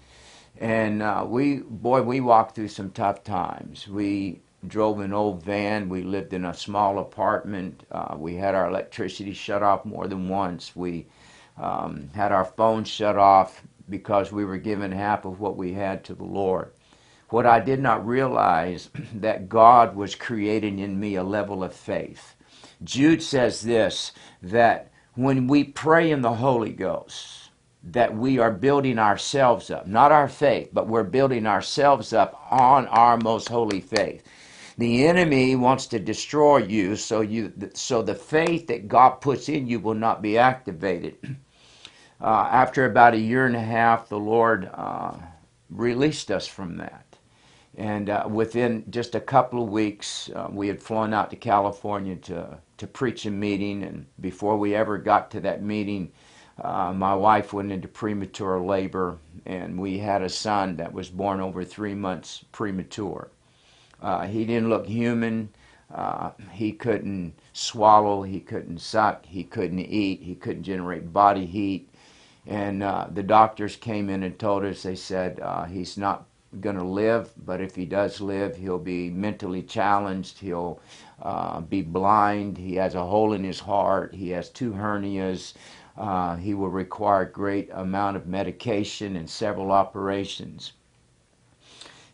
And 0.60 1.02
uh, 1.04 1.24
we, 1.28 1.58
boy, 1.60 2.02
we 2.02 2.20
walked 2.20 2.56
through 2.56 2.70
some 2.70 2.92
tough 2.92 3.24
times. 3.24 3.88
We 3.88 4.42
drove 4.68 5.00
an 5.00 5.14
old 5.14 5.44
van. 5.44 5.88
We 5.88 6.02
lived 6.02 6.34
in 6.34 6.44
a 6.44 6.54
small 6.54 7.00
apartment. 7.00 7.86
Uh, 7.92 8.16
we 8.18 8.36
had 8.36 8.56
our 8.56 8.68
electricity 8.68 9.34
shut 9.34 9.64
off 9.64 9.86
more 9.86 10.08
than 10.08 10.28
once. 10.28 10.76
We 10.76 11.06
um, 11.58 12.10
had 12.14 12.32
our 12.32 12.46
phones 12.46 12.88
shut 12.88 13.18
off 13.18 13.64
because 13.90 14.32
we 14.32 14.46
were 14.46 14.58
giving 14.58 14.92
half 14.92 15.26
of 15.26 15.40
what 15.40 15.58
we 15.58 15.74
had 15.74 16.04
to 16.06 16.16
the 16.16 16.24
Lord. 16.24 16.72
What 17.30 17.46
I 17.46 17.60
did 17.60 17.80
not 17.82 18.08
realize 18.08 18.90
that 19.16 19.50
God 19.50 19.96
was 19.96 20.16
creating 20.16 20.80
in 20.80 21.00
me 21.00 21.16
a 21.16 21.24
level 21.24 21.64
of 21.64 21.74
faith. 21.74 22.36
Jude 22.84 23.24
says 23.24 23.62
this 23.62 24.12
that 24.42 24.92
when 25.16 25.48
we 25.48 25.64
pray 25.64 26.12
in 26.12 26.22
the 26.22 26.36
Holy 26.36 26.72
Ghost, 26.72 27.50
that 27.84 28.16
we 28.16 28.38
are 28.38 28.52
building 28.52 29.00
ourselves 29.00 29.72
up, 29.72 29.88
not 29.88 30.12
our 30.12 30.28
faith, 30.28 30.70
but 30.74 30.88
we're 30.88 31.04
building 31.04 31.48
ourselves 31.48 32.14
up 32.14 32.40
on 32.52 32.88
our 32.88 33.18
most 33.18 33.50
holy 33.50 33.82
faith. 33.82 34.24
The 34.78 35.08
enemy 35.08 35.56
wants 35.56 35.88
to 35.88 36.00
destroy 36.00 36.58
you, 36.58 36.96
so 36.96 37.22
you 37.22 37.52
so 37.74 38.04
the 38.04 38.14
faith 38.14 38.68
that 38.68 38.88
God 38.88 39.22
puts 39.22 39.50
in 39.50 39.68
you 39.68 39.80
will 39.80 39.96
not 39.96 40.22
be 40.22 40.38
activated. 40.38 41.16
uh, 42.22 42.50
after 42.52 42.86
about 42.86 43.14
a 43.14 43.20
year 43.20 43.46
and 43.46 43.56
a 43.56 43.62
half, 43.62 44.10
the 44.10 44.20
Lord 44.20 44.70
uh, 44.74 45.14
released 45.70 46.32
us 46.32 46.48
from 46.48 46.78
that. 46.78 47.06
And 47.78 48.10
uh, 48.10 48.28
within 48.30 48.84
just 48.90 49.14
a 49.14 49.20
couple 49.20 49.64
of 49.64 49.70
weeks, 49.70 50.32
uh, 50.36 50.48
we 50.50 50.68
had 50.68 50.82
flown 50.82 51.14
out 51.14 51.30
to 51.30 51.36
California 51.36 52.16
to, 52.16 52.58
to 52.78 52.88
preach 52.88 53.26
a 53.28 53.32
meeting. 53.32 53.84
And 53.84 54.08
before 54.20 54.58
we 54.58 54.74
ever 54.74 54.98
got 54.98 55.30
to 55.32 55.40
that 55.42 55.62
meeting, 55.62 56.12
uh, 56.62 56.92
my 56.92 57.14
wife 57.14 57.54
went 57.54 57.72
into 57.72 57.88
premature 57.88 58.60
labor, 58.60 59.20
and 59.46 59.80
we 59.80 60.00
had 60.00 60.24
a 60.24 60.30
son 60.30 60.76
that 60.78 60.92
was 60.92 61.08
born 61.08 61.40
over 61.40 61.64
three 61.64 61.94
months 61.94 62.44
premature. 62.52 63.30
Uh, 64.02 64.26
he 64.26 64.44
didn't 64.44 64.70
look 64.70 64.88
human. 64.88 65.50
Uh, 65.94 66.32
he 66.52 66.72
couldn't 66.72 67.34
swallow. 67.54 68.24
He 68.24 68.40
couldn't 68.40 68.80
suck. 68.80 69.26
He 69.26 69.44
couldn't 69.44 69.80
eat. 69.80 70.22
He 70.22 70.34
couldn't 70.34 70.64
generate 70.64 71.14
body 71.14 71.46
heat. 71.46 71.90
And 72.48 72.82
uh, 72.82 73.08
the 73.12 73.24
doctors 73.24 73.76
came 73.76 74.10
in 74.10 74.24
and 74.24 74.40
told 74.40 74.64
us, 74.64 74.84
they 74.84 74.96
said, 74.96 75.40
uh, 75.42 75.66
he's 75.66 75.98
not 75.98 76.26
going 76.62 76.78
to 76.78 76.84
live, 76.84 77.30
but 77.46 77.60
if 77.60 77.76
he 77.76 77.86
does 77.86 78.22
live, 78.22 78.56
he'll 78.56 78.80
be 78.80 79.10
mentally 79.10 79.62
challenged. 79.62 80.40
He'll 80.40 80.80
uh, 81.22 81.60
be 81.60 81.82
blind. 81.82 82.58
He 82.58 82.76
has 82.76 82.96
a 82.96 83.06
hole 83.06 83.34
in 83.34 83.44
his 83.44 83.60
heart. 83.60 84.16
He 84.16 84.30
has 84.30 84.50
two 84.50 84.72
hernias. 84.72 85.54
Uh, 85.98 86.38
he 86.38 86.54
will 86.54 86.70
require 86.70 87.24
a 87.24 87.32
great 87.32 87.70
amount 87.74 88.16
of 88.16 88.28
medication 88.28 89.18
and 89.18 89.30
several 89.30 89.72
operations. 89.72 90.72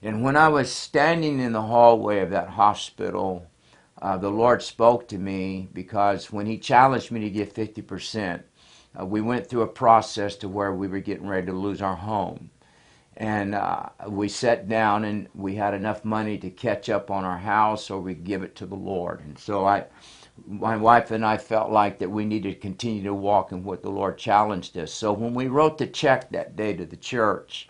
And 0.02 0.24
when 0.24 0.36
I 0.36 0.50
was 0.50 0.72
standing 0.72 1.40
in 1.40 1.54
the 1.54 1.62
hallway 1.62 2.20
of 2.20 2.32
that 2.32 2.50
hospital, 2.50 3.46
uh, 4.02 4.18
the 4.18 4.32
Lord 4.32 4.64
spoke 4.64 5.08
to 5.10 5.18
me 5.18 5.70
because 5.74 6.32
when 6.32 6.48
He 6.48 6.58
challenged 6.58 7.12
me 7.12 7.22
to 7.22 7.30
give 7.30 7.54
50%, 7.54 8.42
uh, 9.00 9.06
we 9.06 9.22
went 9.22 9.48
through 9.48 9.62
a 9.64 9.68
process 9.68 10.36
to 10.38 10.50
where 10.50 10.74
we 10.74 10.88
were 10.88 11.00
getting 11.00 11.28
ready 11.28 11.48
to 11.48 11.54
lose 11.54 11.82
our 11.82 11.96
home. 11.96 12.50
And 13.18 13.54
uh, 13.54 13.90
we 14.08 14.28
sat 14.28 14.68
down 14.68 15.06
and 15.06 15.28
we 15.36 15.56
had 15.56 15.74
enough 15.74 16.04
money 16.04 16.38
to 16.40 16.50
catch 16.50 16.90
up 16.90 17.12
on 17.12 17.24
our 17.24 17.38
house 17.38 17.92
or 17.92 18.02
we 18.02 18.16
give 18.16 18.44
it 18.44 18.56
to 18.58 18.66
the 18.66 18.76
Lord. 18.76 19.22
And 19.22 19.38
so 19.38 19.66
I, 19.66 19.86
my 20.48 20.76
wife 20.78 21.12
and 21.12 21.24
I 21.26 21.38
felt 21.38 21.72
like 21.72 22.00
that 22.00 22.10
we 22.10 22.26
needed 22.26 22.54
to 22.56 22.60
continue 22.60 23.04
to 23.04 23.14
walk 23.14 23.52
in 23.52 23.64
what 23.64 23.84
the 23.84 23.92
Lord 23.92 24.18
challenged 24.18 24.78
us. 24.78 24.92
So 24.92 25.14
when 25.14 25.36
we 25.36 25.48
wrote 25.48 25.78
the 25.78 25.88
check 25.88 26.32
that 26.32 26.56
day 26.56 26.74
to 26.74 26.86
the 26.86 26.98
church, 26.98 27.70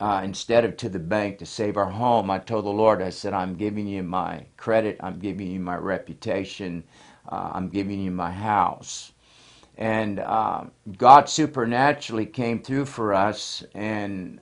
uh, 0.00 0.22
instead 0.24 0.64
of 0.64 0.76
to 0.78 0.88
the 0.88 0.98
bank 0.98 1.38
to 1.38 1.46
save 1.46 1.76
our 1.76 1.90
home, 1.90 2.30
I 2.30 2.38
told 2.38 2.64
the 2.64 2.70
Lord, 2.70 3.02
I 3.02 3.10
said, 3.10 3.34
I'm 3.34 3.54
giving 3.56 3.86
you 3.86 4.02
my 4.02 4.46
credit, 4.56 4.96
I'm 5.00 5.18
giving 5.18 5.48
you 5.50 5.60
my 5.60 5.76
reputation, 5.76 6.84
uh, 7.28 7.50
I'm 7.52 7.68
giving 7.68 8.00
you 8.00 8.10
my 8.10 8.30
house. 8.32 9.12
And 9.78 10.20
uh, 10.20 10.64
God 10.98 11.28
supernaturally 11.28 12.26
came 12.26 12.62
through 12.62 12.86
for 12.86 13.14
us 13.14 13.64
and 13.74 14.40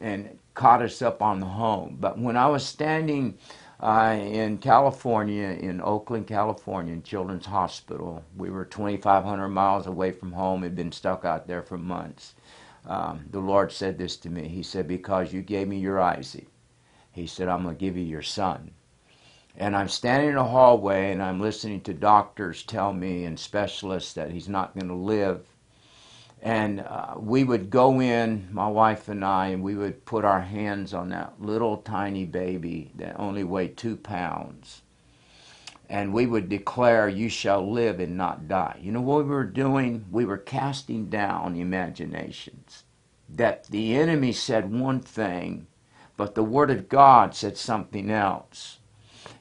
and 0.00 0.38
caught 0.54 0.82
us 0.82 1.02
up 1.02 1.22
on 1.22 1.40
the 1.40 1.46
home. 1.46 1.96
But 2.00 2.18
when 2.18 2.36
I 2.36 2.48
was 2.48 2.64
standing 2.66 3.38
uh, 3.80 4.18
in 4.20 4.58
California, 4.58 5.48
in 5.48 5.80
Oakland, 5.80 6.26
California, 6.26 6.92
in 6.94 7.02
Children's 7.02 7.46
Hospital, 7.46 8.24
we 8.36 8.50
were 8.50 8.64
2,500 8.64 9.48
miles 9.48 9.86
away 9.86 10.12
from 10.12 10.32
home, 10.32 10.62
had 10.62 10.74
been 10.76 10.92
stuck 10.92 11.24
out 11.24 11.46
there 11.46 11.62
for 11.62 11.78
months. 11.78 12.34
Um, 12.86 13.26
the 13.30 13.40
Lord 13.40 13.72
said 13.72 13.98
this 13.98 14.16
to 14.18 14.30
me. 14.30 14.48
He 14.48 14.62
said, 14.62 14.88
Because 14.88 15.32
you 15.32 15.42
gave 15.42 15.68
me 15.68 15.78
your 15.78 16.00
Isaac, 16.00 16.48
He 17.12 17.26
said, 17.26 17.48
I'm 17.48 17.64
going 17.64 17.76
to 17.76 17.80
give 17.80 17.96
you 17.96 18.04
your 18.04 18.22
son. 18.22 18.72
And 19.56 19.74
I'm 19.74 19.88
standing 19.88 20.30
in 20.30 20.36
a 20.36 20.44
hallway 20.44 21.12
and 21.12 21.22
I'm 21.22 21.40
listening 21.40 21.80
to 21.82 21.94
doctors 21.94 22.62
tell 22.62 22.92
me 22.92 23.24
and 23.24 23.38
specialists 23.38 24.12
that 24.14 24.30
he's 24.30 24.48
not 24.48 24.74
going 24.74 24.88
to 24.88 24.94
live 24.94 25.46
and 26.42 26.80
uh, 26.80 27.14
we 27.18 27.44
would 27.44 27.70
go 27.70 28.00
in, 28.00 28.48
my 28.52 28.68
wife 28.68 29.08
and 29.08 29.24
I, 29.24 29.48
and 29.48 29.62
we 29.62 29.74
would 29.74 30.04
put 30.04 30.24
our 30.24 30.42
hands 30.42 30.94
on 30.94 31.08
that 31.08 31.34
little 31.40 31.78
tiny 31.78 32.24
baby 32.24 32.92
that 32.94 33.18
only 33.18 33.42
weighed 33.42 33.76
two 33.76 33.96
pounds. 33.96 34.82
And 35.88 36.12
we 36.12 36.26
would 36.26 36.48
declare, 36.48 37.08
You 37.08 37.28
shall 37.28 37.68
live 37.68 37.98
and 38.00 38.16
not 38.16 38.48
die. 38.48 38.78
You 38.80 38.92
know 38.92 39.00
what 39.00 39.24
we 39.24 39.30
were 39.30 39.44
doing? 39.44 40.04
We 40.10 40.24
were 40.24 40.38
casting 40.38 41.06
down 41.06 41.56
imaginations. 41.56 42.84
That 43.28 43.64
the 43.64 43.96
enemy 43.96 44.32
said 44.32 44.70
one 44.70 45.00
thing, 45.00 45.66
but 46.16 46.36
the 46.36 46.44
Word 46.44 46.70
of 46.70 46.88
God 46.88 47.34
said 47.34 47.56
something 47.56 48.10
else. 48.10 48.78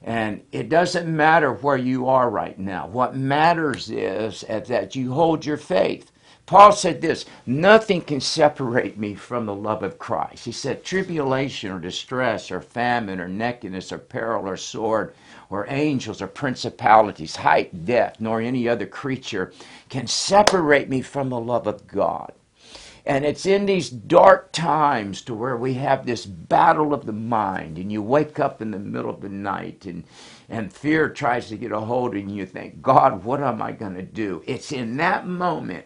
And 0.03 0.43
it 0.51 0.69
doesn't 0.69 1.07
matter 1.07 1.53
where 1.53 1.77
you 1.77 2.07
are 2.07 2.29
right 2.29 2.57
now. 2.57 2.87
What 2.87 3.15
matters 3.15 3.89
is 3.89 4.41
that 4.47 4.95
you 4.95 5.13
hold 5.13 5.45
your 5.45 5.57
faith. 5.57 6.11
Paul 6.45 6.73
said 6.73 7.01
this 7.01 7.25
nothing 7.47 8.01
can 8.01 8.21
separate 8.21 8.97
me 8.99 9.15
from 9.15 9.45
the 9.47 9.55
love 9.55 9.81
of 9.83 9.97
Christ. 9.97 10.45
He 10.45 10.51
said, 10.51 10.83
tribulation 10.83 11.71
or 11.71 11.79
distress 11.79 12.51
or 12.51 12.61
famine 12.61 13.19
or 13.19 13.27
nakedness 13.27 13.91
or 13.91 13.97
peril 13.97 14.47
or 14.47 14.57
sword 14.57 15.15
or 15.49 15.65
angels 15.69 16.21
or 16.21 16.27
principalities, 16.27 17.37
height, 17.37 17.85
death, 17.85 18.17
nor 18.19 18.41
any 18.41 18.69
other 18.69 18.85
creature 18.85 19.53
can 19.89 20.07
separate 20.07 20.89
me 20.89 21.01
from 21.01 21.29
the 21.29 21.39
love 21.39 21.67
of 21.67 21.87
God. 21.87 22.31
And 23.05 23.25
it's 23.25 23.45
in 23.45 23.67
these 23.67 23.89
dark 23.89 24.51
times 24.51 25.21
to 25.23 25.35
where 25.35 25.57
we 25.57 25.75
have 25.75 26.05
this 26.05 26.25
battle 26.25 26.93
of 26.93 27.05
the 27.05 27.13
mind, 27.13 27.77
and 27.77 27.91
you 27.91 28.01
wake 28.01 28.39
up 28.39 28.61
in 28.61 28.71
the 28.71 28.79
middle 28.79 29.11
of 29.11 29.21
the 29.21 29.29
night 29.29 29.85
and, 29.85 30.05
and 30.49 30.73
fear 30.73 31.09
tries 31.09 31.49
to 31.49 31.57
get 31.57 31.71
a 31.71 31.79
hold 31.79 32.15
and 32.15 32.35
you 32.35 32.45
think, 32.47 32.81
God, 32.81 33.23
what 33.23 33.43
am 33.43 33.61
I 33.61 33.73
going 33.73 33.95
to 33.95 34.01
do? 34.01 34.43
It's 34.47 34.71
in 34.71 34.97
that 34.97 35.27
moment 35.27 35.85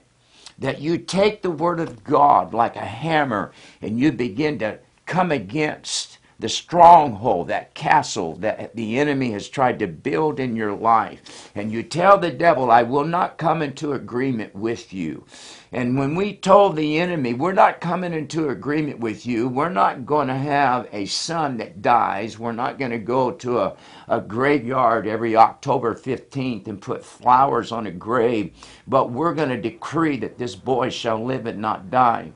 that 0.60 0.82
you 0.82 0.98
take 0.98 1.42
the 1.42 1.52
Word 1.52 1.80
of 1.82 2.04
God 2.06 2.54
like 2.54 2.78
a 2.78 2.86
hammer 2.86 3.52
and 3.82 4.00
you 4.00 4.12
begin 4.14 4.60
to 4.60 4.80
come 5.06 5.32
against 5.32 6.19
the 6.40 6.50
stronghold, 6.50 7.50
that 7.50 7.74
castle 7.74 8.36
that 8.38 8.74
the 8.76 8.98
enemy 8.98 9.32
has 9.32 9.50
tried 9.50 9.78
to 9.80 9.88
build 9.88 10.40
in 10.40 10.56
your 10.56 10.74
life. 10.74 11.52
And 11.54 11.72
you 11.72 11.84
tell 11.84 12.18
the 12.18 12.32
devil, 12.32 12.72
I 12.72 12.84
will 12.84 13.04
not 13.04 13.38
come 13.38 13.62
into 13.62 13.92
agreement 13.94 14.56
with 14.56 14.94
you. 14.94 15.26
And 15.72 16.00
when 16.00 16.16
we 16.16 16.36
told 16.36 16.76
the 16.76 16.98
enemy, 16.98 17.34
we're 17.34 17.54
not 17.54 17.82
coming 17.82 18.14
into 18.14 18.50
agreement 18.50 19.00
with 19.00 19.26
you, 19.26 19.50
we're 19.50 19.70
not 19.70 20.06
going 20.06 20.30
to 20.30 20.36
have 20.36 20.88
a 20.92 21.06
son 21.06 21.58
that 21.58 21.82
dies, 21.82 22.40
we're 22.40 22.54
not 22.54 22.80
going 22.80 22.92
to 22.92 22.98
go 22.98 23.32
to 23.32 23.60
a, 23.60 23.76
a 24.08 24.22
graveyard 24.22 25.08
every 25.08 25.36
October 25.36 25.94
15th 25.94 26.68
and 26.68 26.82
put 26.82 27.06
flowers 27.06 27.72
on 27.72 27.86
a 27.86 27.92
grave, 27.92 28.54
but 28.88 29.12
we're 29.12 29.36
going 29.36 29.50
to 29.50 29.62
decree 29.62 30.18
that 30.18 30.38
this 30.38 30.56
boy 30.56 30.90
shall 30.90 31.24
live 31.24 31.46
and 31.46 31.60
not 31.60 31.92
die. 31.92 32.32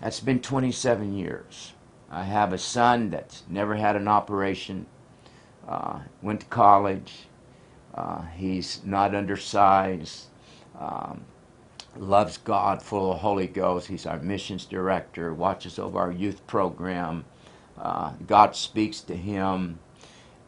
That's 0.00 0.20
been 0.20 0.40
27 0.40 1.16
years. 1.16 1.73
I 2.14 2.22
have 2.22 2.52
a 2.52 2.58
son 2.58 3.10
that's 3.10 3.42
never 3.48 3.74
had 3.74 3.96
an 3.96 4.06
operation, 4.06 4.86
uh, 5.66 5.98
went 6.22 6.40
to 6.42 6.46
college, 6.46 7.26
uh, 7.94 8.22
he's 8.36 8.80
not 8.84 9.14
undersized. 9.14 10.26
Um, 10.78 11.24
loves 11.96 12.38
God, 12.38 12.82
full 12.82 13.12
of 13.12 13.18
Holy 13.20 13.46
Ghost. 13.46 13.88
He's 13.88 14.06
our 14.06 14.18
missions 14.18 14.64
director, 14.64 15.34
watches 15.34 15.78
over 15.78 15.98
our 15.98 16.12
youth 16.12 16.46
program. 16.46 17.24
Uh, 17.78 18.12
God 18.26 18.56
speaks 18.56 19.00
to 19.02 19.16
him. 19.16 19.78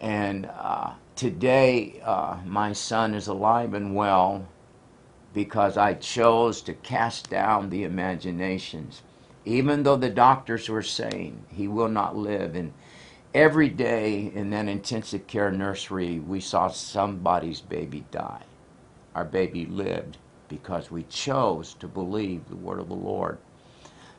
And 0.00 0.46
uh, 0.46 0.92
today, 1.16 2.00
uh, 2.04 2.38
my 2.44 2.72
son 2.72 3.14
is 3.14 3.26
alive 3.26 3.74
and 3.74 3.94
well 3.94 4.46
because 5.32 5.76
I 5.76 5.94
chose 5.94 6.62
to 6.62 6.74
cast 6.74 7.30
down 7.30 7.70
the 7.70 7.84
imaginations. 7.84 9.02
Even 9.46 9.84
though 9.84 9.96
the 9.96 10.10
doctors 10.10 10.68
were 10.68 10.82
saying 10.82 11.46
he 11.48 11.68
will 11.68 11.88
not 11.88 12.16
live. 12.16 12.56
And 12.56 12.72
every 13.32 13.68
day 13.68 14.32
in 14.34 14.50
that 14.50 14.66
intensive 14.66 15.28
care 15.28 15.52
nursery, 15.52 16.18
we 16.18 16.40
saw 16.40 16.66
somebody's 16.68 17.60
baby 17.60 18.04
die. 18.10 18.42
Our 19.14 19.24
baby 19.24 19.64
lived 19.64 20.18
because 20.48 20.90
we 20.90 21.04
chose 21.04 21.74
to 21.74 21.86
believe 21.86 22.48
the 22.48 22.56
word 22.56 22.80
of 22.80 22.88
the 22.88 22.94
Lord. 22.94 23.38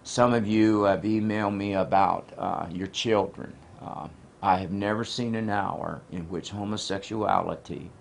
Some 0.04 0.34
of 0.34 0.48
you 0.48 0.84
have 0.84 1.02
emailed 1.02 1.56
me 1.56 1.74
about 1.74 2.30
uh, 2.38 2.68
your 2.72 2.88
children. 2.88 3.54
Uh, 3.82 4.08
I 4.42 4.56
have 4.58 4.72
never 4.72 5.04
seen 5.04 5.36
an 5.36 5.50
hour 5.50 6.02
in 6.10 6.30
which 6.30 6.52
homosexuality 6.52 7.92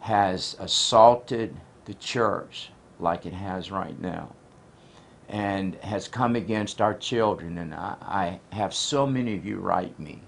has 0.00 0.56
assaulted 0.58 1.56
the 1.84 1.94
church 1.94 2.70
like 2.98 3.26
it 3.26 3.32
has 3.32 3.70
right 3.70 4.00
now 4.00 4.32
and 5.28 5.74
has 5.76 6.08
come 6.08 6.36
against 6.36 6.80
our 6.80 6.94
children. 6.94 7.58
And 7.58 7.74
I, 7.74 8.40
I 8.50 8.54
have 8.54 8.74
so 8.74 9.06
many 9.06 9.34
of 9.34 9.44
you 9.44 9.58
write 9.58 9.98
me 9.98 10.20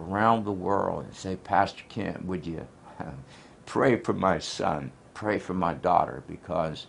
around 0.00 0.44
the 0.44 0.52
world 0.52 1.04
and 1.04 1.14
say, 1.14 1.36
Pastor 1.36 1.84
Kent, 1.88 2.24
would 2.24 2.46
you 2.46 2.66
pray 3.66 3.96
for 3.96 4.12
my 4.12 4.38
son? 4.38 4.92
pray 5.14 5.38
for 5.38 5.54
my 5.54 5.74
daughter 5.74 6.22
because 6.26 6.86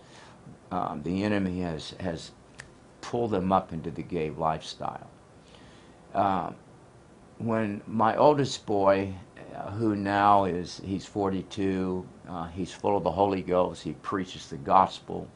um, 0.71 1.01
the 1.03 1.23
enemy 1.23 1.61
has, 1.61 1.93
has 1.99 2.31
pulled 3.01 3.31
them 3.31 3.51
up 3.51 3.71
into 3.71 3.91
the 3.91 4.01
gay 4.01 4.31
lifestyle. 4.31 5.07
Um, 6.13 6.55
when 7.37 7.81
my 7.87 8.15
oldest 8.17 8.65
boy, 8.65 9.13
uh, 9.55 9.71
who 9.71 9.95
now 9.95 10.45
is, 10.45 10.81
he's 10.83 11.05
42, 11.05 12.05
uh, 12.27 12.47
he's 12.47 12.71
full 12.71 12.97
of 12.97 13.03
the 13.03 13.11
Holy 13.11 13.41
Ghost, 13.41 13.83
he 13.83 13.93
preaches 13.93 14.49
the 14.49 14.57
gospel. 14.57 15.27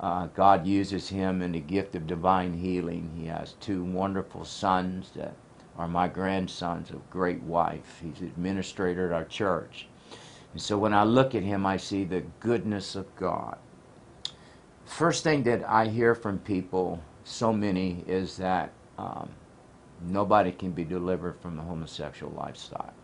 Uh, 0.00 0.26
God 0.28 0.66
uses 0.66 1.08
him 1.08 1.42
in 1.42 1.52
the 1.52 1.60
gift 1.60 1.96
of 1.96 2.06
divine 2.06 2.54
healing. 2.54 3.10
He 3.16 3.26
has 3.26 3.54
two 3.60 3.82
wonderful 3.82 4.44
sons 4.44 5.10
that 5.16 5.34
are 5.76 5.88
my 5.88 6.08
grandsons, 6.08 6.90
of 6.90 7.08
great 7.10 7.42
wife. 7.42 8.00
He's 8.02 8.20
administrator 8.20 9.06
at 9.06 9.12
our 9.12 9.24
church. 9.24 9.88
And 10.52 10.60
so 10.60 10.78
when 10.78 10.94
I 10.94 11.04
look 11.04 11.34
at 11.34 11.42
him, 11.42 11.66
I 11.66 11.76
see 11.76 12.04
the 12.04 12.22
goodness 12.40 12.96
of 12.96 13.14
God. 13.16 13.58
first 14.84 15.22
thing 15.22 15.42
that 15.44 15.68
I 15.68 15.86
hear 15.86 16.14
from 16.14 16.38
people, 16.38 17.00
so 17.24 17.52
many, 17.52 18.04
is 18.06 18.36
that 18.38 18.72
um, 18.98 19.28
nobody 20.00 20.50
can 20.52 20.72
be 20.72 20.84
delivered 20.84 21.38
from 21.40 21.56
the 21.56 21.62
homosexual 21.62 22.32
lifestyle. 22.32 22.94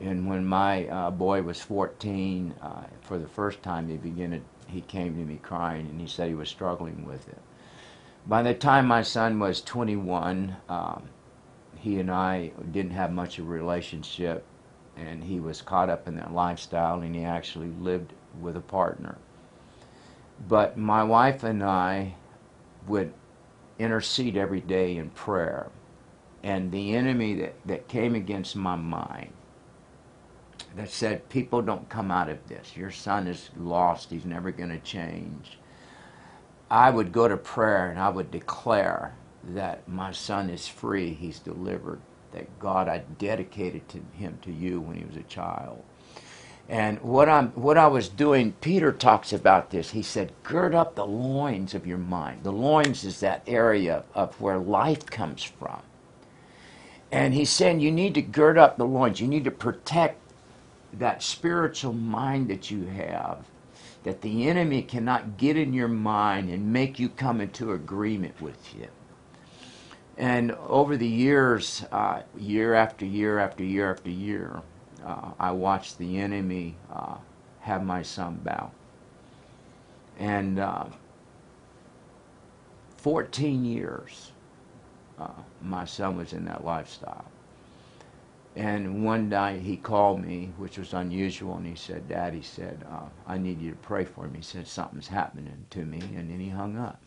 And 0.00 0.28
when 0.28 0.44
my 0.44 0.86
uh, 0.88 1.10
boy 1.10 1.42
was 1.42 1.60
14, 1.60 2.54
uh, 2.60 2.82
for 3.02 3.18
the 3.18 3.28
first 3.28 3.62
time, 3.62 3.88
he 3.88 3.96
began 3.96 4.30
to, 4.32 4.40
he 4.72 4.80
came 4.80 5.14
to 5.16 5.24
me 5.24 5.38
crying, 5.42 5.86
and 5.86 6.00
he 6.00 6.06
said 6.06 6.28
he 6.28 6.34
was 6.34 6.48
struggling 6.48 7.04
with 7.04 7.28
it. 7.28 7.38
By 8.26 8.42
the 8.42 8.54
time 8.54 8.86
my 8.86 9.02
son 9.02 9.38
was 9.38 9.60
21, 9.62 10.56
um, 10.68 11.08
he 11.76 11.98
and 11.98 12.10
I 12.10 12.52
didn't 12.70 12.92
have 12.92 13.12
much 13.12 13.38
of 13.38 13.46
a 13.46 13.50
relationship, 13.50 14.44
and 14.96 15.24
he 15.24 15.40
was 15.40 15.62
caught 15.62 15.90
up 15.90 16.06
in 16.06 16.16
that 16.16 16.32
lifestyle, 16.32 17.00
and 17.00 17.14
he 17.14 17.24
actually 17.24 17.70
lived 17.80 18.12
with 18.40 18.56
a 18.56 18.60
partner. 18.60 19.18
But 20.48 20.76
my 20.76 21.02
wife 21.02 21.44
and 21.44 21.62
I 21.62 22.14
would 22.86 23.12
intercede 23.78 24.36
every 24.36 24.60
day 24.60 24.96
in 24.96 25.10
prayer, 25.10 25.68
and 26.42 26.72
the 26.72 26.94
enemy 26.94 27.34
that, 27.34 27.54
that 27.66 27.88
came 27.88 28.14
against 28.14 28.56
my 28.56 28.76
mind 28.76 29.32
that 30.76 30.90
said, 30.90 31.28
People 31.28 31.62
don't 31.62 31.88
come 31.88 32.10
out 32.10 32.28
of 32.28 32.48
this. 32.48 32.76
Your 32.76 32.90
son 32.90 33.26
is 33.26 33.50
lost. 33.56 34.10
He's 34.10 34.24
never 34.24 34.50
going 34.50 34.70
to 34.70 34.78
change. 34.78 35.58
I 36.70 36.90
would 36.90 37.12
go 37.12 37.28
to 37.28 37.36
prayer 37.36 37.90
and 37.90 37.98
I 38.00 38.08
would 38.08 38.30
declare 38.30 39.14
that 39.44 39.86
my 39.88 40.12
son 40.12 40.48
is 40.50 40.68
free, 40.68 41.12
he's 41.12 41.38
delivered, 41.38 42.00
that 42.32 42.58
God, 42.58 42.88
I 42.88 43.02
dedicated 43.18 43.88
to 43.90 44.00
him 44.14 44.38
to 44.42 44.52
you 44.52 44.80
when 44.80 44.96
he 44.96 45.04
was 45.04 45.16
a 45.16 45.22
child. 45.24 45.82
And 46.68 47.00
what 47.02 47.28
I'm 47.28 47.48
what 47.50 47.76
I 47.76 47.88
was 47.88 48.08
doing, 48.08 48.52
Peter 48.60 48.92
talks 48.92 49.32
about 49.32 49.70
this. 49.70 49.90
He 49.90 50.02
said, 50.02 50.32
gird 50.44 50.74
up 50.74 50.94
the 50.94 51.06
loins 51.06 51.74
of 51.74 51.86
your 51.86 51.98
mind. 51.98 52.44
The 52.44 52.52
loins 52.52 53.04
is 53.04 53.20
that 53.20 53.42
area 53.46 54.04
of 54.14 54.40
where 54.40 54.58
life 54.58 55.04
comes 55.06 55.42
from. 55.42 55.82
And 57.10 57.34
he's 57.34 57.50
saying 57.50 57.80
you 57.80 57.92
need 57.92 58.14
to 58.14 58.22
gird 58.22 58.56
up 58.56 58.78
the 58.78 58.86
loins. 58.86 59.20
You 59.20 59.28
need 59.28 59.44
to 59.44 59.50
protect 59.50 60.21
that 60.94 61.22
spiritual 61.22 61.92
mind 61.92 62.48
that 62.48 62.70
you 62.70 62.86
have 62.86 63.46
that 64.02 64.20
the 64.20 64.48
enemy 64.48 64.82
cannot 64.82 65.36
get 65.36 65.56
in 65.56 65.72
your 65.72 65.88
mind 65.88 66.50
and 66.50 66.72
make 66.72 66.98
you 66.98 67.08
come 67.08 67.40
into 67.40 67.72
agreement 67.72 68.40
with 68.40 68.74
you. 68.74 68.88
And 70.16 70.52
over 70.52 70.96
the 70.96 71.08
years, 71.08 71.84
uh, 71.92 72.22
year 72.36 72.74
after 72.74 73.06
year 73.06 73.38
after 73.38 73.64
year 73.64 73.90
after 73.90 74.10
year, 74.10 74.60
uh, 75.04 75.30
I 75.38 75.52
watched 75.52 75.98
the 75.98 76.18
enemy 76.18 76.76
uh, 76.92 77.16
have 77.60 77.84
my 77.84 78.02
son 78.02 78.40
bow. 78.44 78.70
And 80.18 80.58
uh, 80.58 80.86
14 82.98 83.64
years, 83.64 84.32
uh, 85.18 85.28
my 85.62 85.84
son 85.84 86.16
was 86.16 86.32
in 86.32 86.44
that 86.44 86.64
lifestyle. 86.64 87.24
And 88.54 89.04
one 89.04 89.30
night 89.30 89.62
he 89.62 89.76
called 89.78 90.22
me, 90.22 90.52
which 90.58 90.76
was 90.76 90.92
unusual, 90.92 91.56
and 91.56 91.66
he 91.66 91.74
said, 91.74 92.08
Dad, 92.08 92.34
he 92.34 92.42
said, 92.42 92.84
uh, 92.90 93.08
I 93.26 93.38
need 93.38 93.60
you 93.60 93.70
to 93.70 93.76
pray 93.78 94.04
for 94.04 94.26
me. 94.26 94.38
He 94.38 94.44
said, 94.44 94.66
something's 94.66 95.08
happening 95.08 95.64
to 95.70 95.84
me, 95.84 96.00
and 96.14 96.30
then 96.30 96.38
he 96.38 96.50
hung 96.50 96.76
up. 96.76 97.00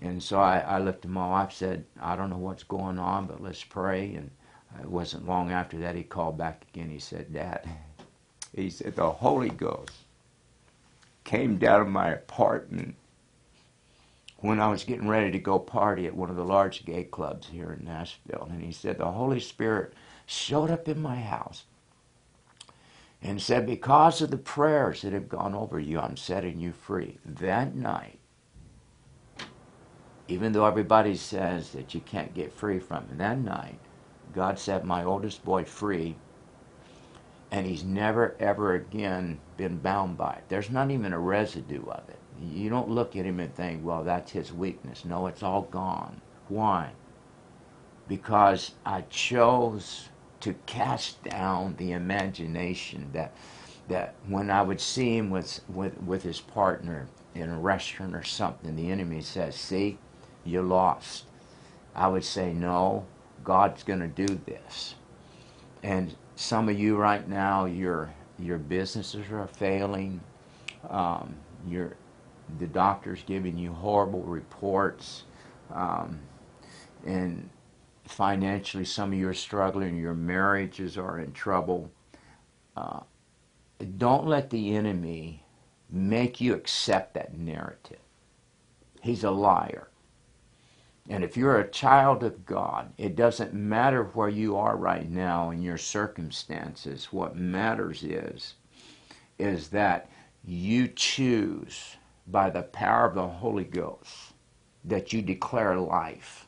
And 0.00 0.20
so 0.20 0.40
I, 0.40 0.58
I 0.58 0.78
looked 0.80 1.04
at 1.04 1.10
my 1.12 1.28
wife, 1.28 1.52
said, 1.52 1.84
I 2.00 2.16
don't 2.16 2.30
know 2.30 2.38
what's 2.38 2.64
going 2.64 2.98
on, 2.98 3.26
but 3.26 3.40
let's 3.40 3.62
pray. 3.62 4.14
And 4.14 4.32
it 4.80 4.90
wasn't 4.90 5.28
long 5.28 5.52
after 5.52 5.78
that 5.78 5.94
he 5.94 6.02
called 6.02 6.36
back 6.36 6.66
again. 6.72 6.90
He 6.90 6.98
said, 6.98 7.32
Dad, 7.32 7.68
he 8.54 8.68
said, 8.68 8.96
the 8.96 9.10
Holy 9.10 9.50
Ghost 9.50 9.92
came 11.22 11.56
down 11.56 11.84
to 11.84 11.90
my 11.90 12.10
apartment 12.10 12.96
when 14.38 14.60
I 14.60 14.68
was 14.68 14.82
getting 14.82 15.06
ready 15.06 15.30
to 15.30 15.38
go 15.38 15.60
party 15.60 16.06
at 16.06 16.16
one 16.16 16.30
of 16.30 16.36
the 16.36 16.44
large 16.44 16.84
gay 16.84 17.04
clubs 17.04 17.46
here 17.46 17.76
in 17.78 17.84
Nashville. 17.84 18.48
And 18.50 18.60
he 18.60 18.72
said, 18.72 18.98
the 18.98 19.12
Holy 19.12 19.38
Spirit 19.38 19.94
showed 20.26 20.70
up 20.70 20.88
in 20.88 21.00
my 21.00 21.16
house 21.16 21.64
and 23.22 23.40
said, 23.40 23.66
Because 23.66 24.20
of 24.20 24.30
the 24.30 24.36
prayers 24.38 25.02
that 25.02 25.12
have 25.12 25.28
gone 25.28 25.54
over 25.54 25.78
you, 25.78 25.98
I'm 25.98 26.16
setting 26.16 26.58
you 26.58 26.72
free. 26.72 27.18
That 27.24 27.74
night, 27.74 28.18
even 30.28 30.52
though 30.52 30.66
everybody 30.66 31.14
says 31.14 31.70
that 31.70 31.94
you 31.94 32.00
can't 32.00 32.34
get 32.34 32.52
free 32.52 32.78
from 32.78 33.04
it, 33.04 33.18
that 33.18 33.38
night, 33.38 33.78
God 34.34 34.58
set 34.58 34.84
my 34.84 35.04
oldest 35.04 35.44
boy 35.44 35.64
free, 35.64 36.16
and 37.50 37.66
he's 37.66 37.84
never, 37.84 38.34
ever 38.40 38.74
again 38.74 39.38
been 39.56 39.78
bound 39.78 40.16
by 40.16 40.32
it. 40.34 40.44
There's 40.48 40.70
not 40.70 40.90
even 40.90 41.12
a 41.12 41.18
residue 41.18 41.84
of 41.84 42.08
it. 42.08 42.18
You 42.42 42.70
don't 42.70 42.88
look 42.88 43.14
at 43.14 43.26
him 43.26 43.40
and 43.40 43.54
think, 43.54 43.84
well, 43.84 44.02
that's 44.02 44.32
his 44.32 44.52
weakness. 44.52 45.04
No, 45.04 45.26
it's 45.26 45.42
all 45.42 45.62
gone. 45.62 46.20
Why? 46.48 46.92
Because 48.08 48.72
I 48.84 49.02
chose 49.02 50.08
to 50.42 50.54
cast 50.66 51.22
down 51.24 51.74
the 51.78 51.92
imagination 51.92 53.08
that 53.12 53.32
that 53.88 54.14
when 54.28 54.50
I 54.50 54.62
would 54.62 54.80
see 54.80 55.16
him 55.16 55.30
with, 55.30 55.60
with, 55.68 56.00
with 56.02 56.22
his 56.22 56.40
partner 56.40 57.08
in 57.34 57.50
a 57.50 57.58
restaurant 57.58 58.14
or 58.14 58.22
something, 58.22 58.76
the 58.76 58.90
enemy 58.90 59.20
says, 59.20 59.56
see, 59.56 59.98
you 60.44 60.62
lost. 60.62 61.24
I 61.94 62.08
would 62.08 62.24
say, 62.24 62.52
no, 62.52 63.04
God's 63.44 63.82
going 63.82 64.00
to 64.00 64.08
do 64.08 64.40
this. 64.46 64.94
And 65.82 66.14
some 66.36 66.68
of 66.68 66.78
you 66.78 66.96
right 66.96 67.28
now, 67.28 67.64
your, 67.64 68.14
your 68.38 68.58
businesses 68.58 69.26
are 69.30 69.46
failing. 69.46 70.20
Um, 70.88 71.34
your, 71.68 71.96
the 72.58 72.66
doctor's 72.66 73.22
giving 73.24 73.58
you 73.58 73.72
horrible 73.72 74.22
reports. 74.22 75.24
Um, 75.72 76.20
and 77.04 77.50
financially, 78.04 78.84
some 78.84 79.12
of 79.12 79.18
you 79.18 79.28
are 79.28 79.34
struggling, 79.34 79.96
your 79.96 80.14
marriages 80.14 80.98
are 80.98 81.18
in 81.18 81.32
trouble. 81.32 81.90
Uh, 82.76 83.00
don't 83.98 84.26
let 84.26 84.50
the 84.50 84.74
enemy 84.74 85.44
make 85.90 86.40
you 86.40 86.54
accept 86.54 87.14
that 87.14 87.36
narrative. 87.36 87.98
He's 89.02 89.24
a 89.24 89.30
liar. 89.30 89.88
And 91.08 91.24
if 91.24 91.36
you're 91.36 91.58
a 91.58 91.68
child 91.68 92.22
of 92.22 92.46
God, 92.46 92.92
it 92.96 93.16
doesn't 93.16 93.52
matter 93.52 94.04
where 94.04 94.28
you 94.28 94.56
are 94.56 94.76
right 94.76 95.08
now 95.10 95.50
in 95.50 95.60
your 95.60 95.78
circumstances. 95.78 97.06
What 97.12 97.36
matters 97.36 98.04
is, 98.04 98.54
is 99.38 99.68
that 99.70 100.08
you 100.44 100.88
choose 100.88 101.96
by 102.28 102.50
the 102.50 102.62
power 102.62 103.06
of 103.06 103.14
the 103.14 103.26
Holy 103.26 103.64
Ghost 103.64 104.32
that 104.84 105.12
you 105.12 105.22
declare 105.22 105.76
life 105.76 106.46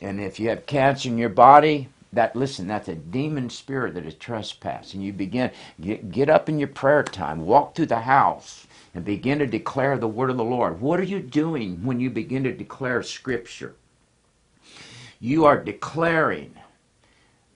and 0.00 0.20
if 0.20 0.38
you 0.40 0.48
have 0.50 0.66
cancer 0.66 1.08
in 1.08 1.18
your 1.18 1.28
body, 1.28 1.88
that 2.12 2.36
listen, 2.36 2.66
that's 2.66 2.88
a 2.88 2.94
demon 2.94 3.50
spirit 3.50 3.94
that 3.94 4.06
is 4.06 4.14
trespassing. 4.14 5.00
And 5.00 5.06
you 5.06 5.12
begin 5.12 5.50
get, 5.80 6.10
get 6.10 6.30
up 6.30 6.48
in 6.48 6.58
your 6.58 6.68
prayer 6.68 7.02
time, 7.02 7.44
walk 7.46 7.74
through 7.74 7.86
the 7.86 8.00
house, 8.00 8.66
and 8.94 9.04
begin 9.04 9.38
to 9.40 9.46
declare 9.46 9.98
the 9.98 10.08
word 10.08 10.30
of 10.30 10.36
the 10.36 10.44
Lord. 10.44 10.80
What 10.80 11.00
are 11.00 11.04
you 11.04 11.20
doing 11.20 11.84
when 11.84 12.00
you 12.00 12.10
begin 12.10 12.44
to 12.44 12.52
declare 12.52 13.02
Scripture? 13.02 13.74
You 15.20 15.44
are 15.46 15.62
declaring 15.62 16.54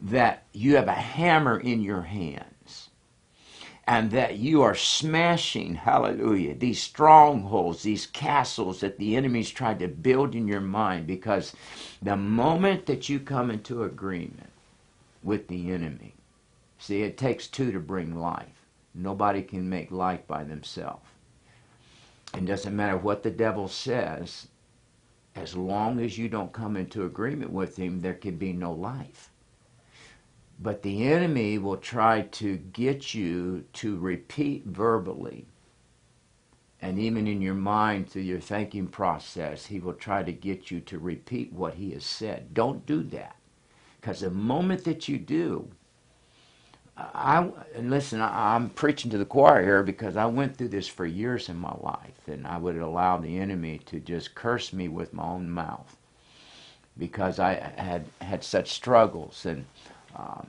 that 0.02 0.44
you 0.52 0.76
have 0.76 0.88
a 0.88 0.92
hammer 0.94 1.58
in 1.58 1.82
your 1.82 2.02
hand 2.02 2.49
and 3.90 4.12
that 4.12 4.36
you 4.36 4.62
are 4.62 4.76
smashing, 4.76 5.74
hallelujah, 5.74 6.54
these 6.54 6.80
strongholds, 6.80 7.82
these 7.82 8.06
castles 8.06 8.78
that 8.78 8.96
the 8.98 9.16
enemy's 9.16 9.50
tried 9.50 9.80
to 9.80 9.88
build 9.88 10.32
in 10.36 10.46
your 10.46 10.60
mind 10.60 11.08
because 11.08 11.56
the 12.00 12.16
moment 12.16 12.86
that 12.86 13.08
you 13.08 13.18
come 13.18 13.50
into 13.50 13.82
agreement 13.82 14.52
with 15.24 15.48
the 15.48 15.72
enemy, 15.72 16.14
see, 16.78 17.02
it 17.02 17.18
takes 17.18 17.48
two 17.48 17.72
to 17.72 17.80
bring 17.80 18.14
life. 18.14 18.64
Nobody 18.94 19.42
can 19.42 19.68
make 19.68 19.90
life 19.90 20.24
by 20.28 20.44
themselves. 20.44 21.04
It 22.36 22.44
doesn't 22.44 22.76
matter 22.76 22.96
what 22.96 23.24
the 23.24 23.30
devil 23.32 23.66
says, 23.66 24.46
as 25.34 25.56
long 25.56 25.98
as 25.98 26.16
you 26.16 26.28
don't 26.28 26.52
come 26.52 26.76
into 26.76 27.06
agreement 27.06 27.50
with 27.50 27.76
him, 27.76 28.02
there 28.02 28.14
can 28.14 28.36
be 28.36 28.52
no 28.52 28.70
life. 28.70 29.30
But 30.62 30.82
the 30.82 31.06
enemy 31.06 31.56
will 31.56 31.78
try 31.78 32.22
to 32.22 32.58
get 32.58 33.14
you 33.14 33.64
to 33.74 33.98
repeat 33.98 34.66
verbally, 34.66 35.46
and 36.82 36.98
even 36.98 37.26
in 37.26 37.40
your 37.40 37.54
mind 37.54 38.10
through 38.10 38.22
your 38.22 38.40
thinking 38.40 38.86
process, 38.86 39.66
he 39.66 39.80
will 39.80 39.94
try 39.94 40.22
to 40.22 40.32
get 40.32 40.70
you 40.70 40.80
to 40.80 40.98
repeat 40.98 41.52
what 41.52 41.74
he 41.74 41.92
has 41.92 42.04
said. 42.04 42.52
Don't 42.52 42.84
do 42.84 43.02
that. 43.04 43.36
Because 44.00 44.20
the 44.20 44.30
moment 44.30 44.84
that 44.84 45.08
you 45.08 45.18
do, 45.18 45.70
I 46.96 47.48
and 47.74 47.90
listen. 47.90 48.20
I, 48.20 48.54
am 48.56 48.70
preaching 48.70 49.10
to 49.12 49.18
the 49.18 49.24
choir 49.24 49.62
here 49.62 49.82
because 49.82 50.16
I 50.16 50.26
went 50.26 50.56
through 50.56 50.68
this 50.68 50.88
for 50.88 51.06
years 51.06 51.48
in 51.48 51.56
my 51.56 51.74
life, 51.80 52.28
and 52.28 52.46
I 52.46 52.58
would 52.58 52.76
allow 52.76 53.16
the 53.16 53.38
enemy 53.38 53.78
to 53.86 54.00
just 54.00 54.34
curse 54.34 54.72
me 54.72 54.88
with 54.88 55.14
my 55.14 55.24
own 55.24 55.48
mouth 55.48 55.96
because 56.98 57.38
I 57.38 57.54
had 57.76 58.04
had 58.20 58.44
such 58.44 58.72
struggles. 58.72 59.46
And 59.46 59.64
um, 60.16 60.46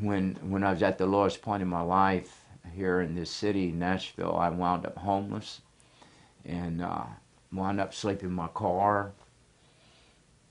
when 0.00 0.34
when 0.42 0.64
I 0.64 0.72
was 0.72 0.82
at 0.82 0.98
the 0.98 1.06
lowest 1.06 1.42
point 1.42 1.62
in 1.62 1.68
my 1.68 1.82
life 1.82 2.44
here 2.74 3.00
in 3.00 3.14
this 3.14 3.30
city, 3.30 3.70
Nashville, 3.70 4.36
I 4.36 4.48
wound 4.48 4.86
up 4.86 4.96
homeless, 4.98 5.60
and 6.44 6.82
uh, 6.82 7.04
wound 7.52 7.80
up 7.80 7.92
sleeping 7.94 8.28
in 8.28 8.34
my 8.34 8.48
car. 8.48 9.12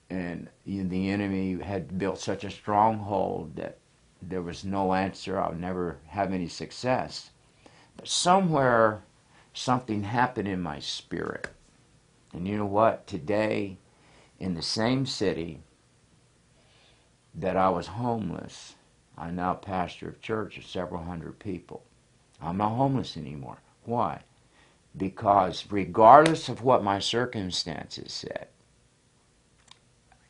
And 0.09 0.49
you 0.65 0.83
know, 0.83 0.89
the 0.89 1.09
enemy 1.09 1.61
had 1.61 1.97
built 1.97 2.19
such 2.19 2.43
a 2.43 2.51
stronghold 2.51 3.55
that 3.55 3.77
there 4.21 4.41
was 4.41 4.63
no 4.63 4.93
answer. 4.93 5.39
I 5.39 5.49
would 5.49 5.59
never 5.59 5.97
have 6.07 6.31
any 6.33 6.47
success. 6.47 7.31
But 7.97 8.07
somewhere, 8.07 9.03
something 9.53 10.03
happened 10.03 10.47
in 10.47 10.61
my 10.61 10.79
spirit. 10.79 11.47
And 12.33 12.47
you 12.47 12.57
know 12.57 12.65
what? 12.65 13.07
Today, 13.07 13.77
in 14.39 14.53
the 14.53 14.61
same 14.61 15.05
city 15.05 15.61
that 17.35 17.57
I 17.57 17.69
was 17.69 17.87
homeless, 17.87 18.75
I'm 19.17 19.35
now 19.35 19.55
pastor 19.55 20.09
a 20.09 20.19
church 20.25 20.57
of 20.57 20.65
several 20.65 21.03
hundred 21.03 21.39
people. 21.39 21.83
I'm 22.41 22.57
not 22.57 22.75
homeless 22.75 23.17
anymore. 23.17 23.59
Why? 23.85 24.21
Because 24.97 25.65
regardless 25.71 26.49
of 26.49 26.63
what 26.63 26.83
my 26.83 26.99
circumstances 26.99 28.13
said, 28.13 28.47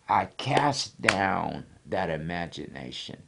I 0.10 0.26
cast 0.26 1.02
down 1.02 1.66
that 1.88 2.10
imagination. 2.10 3.24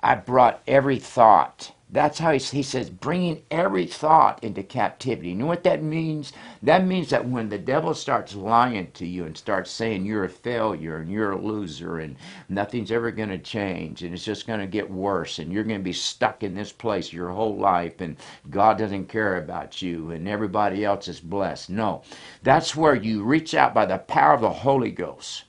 I 0.00 0.16
brought 0.16 0.62
every 0.66 0.98
thought 0.98 1.74
that's 1.92 2.20
how 2.20 2.32
he, 2.32 2.38
he 2.38 2.62
says, 2.62 2.88
bringing 2.88 3.42
every 3.50 3.86
thought 3.86 4.42
into 4.44 4.62
captivity. 4.62 5.30
You 5.30 5.34
know 5.34 5.46
what 5.46 5.64
that 5.64 5.82
means? 5.82 6.32
That 6.62 6.86
means 6.86 7.10
that 7.10 7.28
when 7.28 7.48
the 7.48 7.58
devil 7.58 7.94
starts 7.94 8.36
lying 8.36 8.92
to 8.92 9.06
you 9.06 9.24
and 9.24 9.36
starts 9.36 9.70
saying 9.72 10.06
you're 10.06 10.24
a 10.24 10.28
failure 10.28 10.98
and 10.98 11.10
you're 11.10 11.32
a 11.32 11.40
loser 11.40 11.98
and 11.98 12.16
nothing's 12.48 12.92
ever 12.92 13.10
going 13.10 13.30
to 13.30 13.38
change 13.38 14.02
and 14.02 14.14
it's 14.14 14.24
just 14.24 14.46
going 14.46 14.60
to 14.60 14.66
get 14.66 14.88
worse 14.88 15.40
and 15.40 15.52
you're 15.52 15.64
going 15.64 15.80
to 15.80 15.84
be 15.84 15.92
stuck 15.92 16.44
in 16.44 16.54
this 16.54 16.70
place 16.70 17.12
your 17.12 17.30
whole 17.30 17.56
life 17.56 18.00
and 18.00 18.16
God 18.50 18.78
doesn't 18.78 19.08
care 19.08 19.38
about 19.38 19.82
you 19.82 20.12
and 20.12 20.28
everybody 20.28 20.84
else 20.84 21.08
is 21.08 21.20
blessed. 21.20 21.70
No, 21.70 22.02
that's 22.44 22.76
where 22.76 22.94
you 22.94 23.24
reach 23.24 23.54
out 23.54 23.74
by 23.74 23.86
the 23.86 23.98
power 23.98 24.34
of 24.34 24.42
the 24.42 24.50
Holy 24.50 24.92
Ghost, 24.92 25.44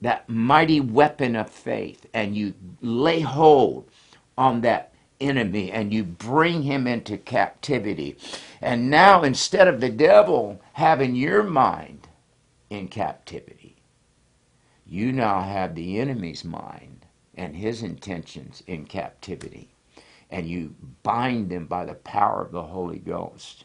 that 0.00 0.26
mighty 0.30 0.80
weapon 0.80 1.36
of 1.36 1.50
faith, 1.50 2.06
and 2.14 2.34
you 2.34 2.54
lay 2.80 3.20
hold 3.20 3.90
on 4.38 4.62
that 4.62 4.93
enemy 5.24 5.70
and 5.70 5.92
you 5.92 6.04
bring 6.04 6.62
him 6.62 6.86
into 6.86 7.16
captivity. 7.18 8.16
And 8.60 8.90
now, 8.90 9.22
instead 9.22 9.68
of 9.68 9.80
the 9.80 9.90
devil 9.90 10.60
having 10.74 11.14
your 11.14 11.42
mind 11.42 12.08
in 12.70 12.88
captivity, 12.88 13.76
you 14.86 15.12
now 15.12 15.42
have 15.42 15.74
the 15.74 15.98
enemy's 15.98 16.44
mind 16.44 17.06
and 17.36 17.56
his 17.56 17.82
intentions 17.82 18.62
in 18.66 18.84
captivity. 18.86 19.68
And 20.30 20.48
you 20.48 20.74
bind 21.02 21.50
them 21.50 21.66
by 21.66 21.84
the 21.84 21.94
power 21.94 22.42
of 22.42 22.52
the 22.52 22.62
Holy 22.64 22.98
Ghost. 22.98 23.64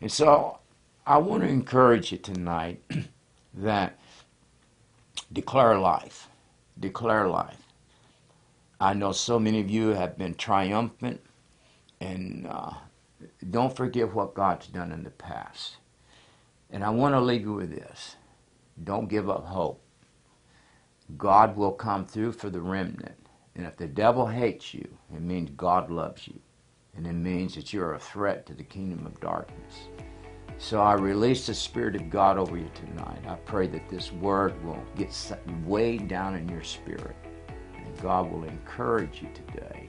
And 0.00 0.12
so 0.12 0.58
I 1.06 1.18
want 1.18 1.42
to 1.42 1.48
encourage 1.48 2.12
you 2.12 2.18
tonight 2.18 2.82
that 3.54 3.98
declare 5.32 5.78
life. 5.78 6.28
Declare 6.78 7.28
life. 7.28 7.65
I 8.80 8.92
know 8.92 9.12
so 9.12 9.38
many 9.38 9.60
of 9.60 9.70
you 9.70 9.88
have 9.88 10.18
been 10.18 10.34
triumphant, 10.34 11.20
and 12.00 12.46
uh, 12.46 12.72
don't 13.50 13.74
forget 13.74 14.12
what 14.12 14.34
God's 14.34 14.66
done 14.66 14.92
in 14.92 15.02
the 15.02 15.10
past. 15.10 15.76
And 16.70 16.84
I 16.84 16.90
want 16.90 17.14
to 17.14 17.20
leave 17.20 17.42
you 17.42 17.54
with 17.54 17.70
this 17.70 18.16
don't 18.82 19.08
give 19.08 19.30
up 19.30 19.46
hope. 19.46 19.80
God 21.16 21.56
will 21.56 21.72
come 21.72 22.04
through 22.04 22.32
for 22.32 22.50
the 22.50 22.60
remnant. 22.60 23.16
And 23.54 23.64
if 23.64 23.76
the 23.76 23.86
devil 23.86 24.26
hates 24.26 24.74
you, 24.74 24.86
it 25.14 25.22
means 25.22 25.50
God 25.56 25.90
loves 25.90 26.28
you. 26.28 26.38
And 26.94 27.06
it 27.06 27.14
means 27.14 27.54
that 27.54 27.72
you're 27.72 27.94
a 27.94 27.98
threat 27.98 28.44
to 28.46 28.54
the 28.54 28.64
kingdom 28.64 29.06
of 29.06 29.18
darkness. 29.20 29.88
So 30.58 30.80
I 30.80 30.94
release 30.94 31.46
the 31.46 31.54
Spirit 31.54 31.96
of 31.96 32.10
God 32.10 32.36
over 32.36 32.58
you 32.58 32.70
tonight. 32.74 33.22
I 33.26 33.36
pray 33.36 33.66
that 33.68 33.88
this 33.88 34.12
word 34.12 34.62
will 34.64 34.82
get 34.96 35.14
way 35.64 35.96
down 35.96 36.34
in 36.34 36.48
your 36.48 36.62
spirit 36.62 37.16
God 38.02 38.30
will 38.30 38.44
encourage 38.44 39.22
you 39.22 39.28
today, 39.34 39.88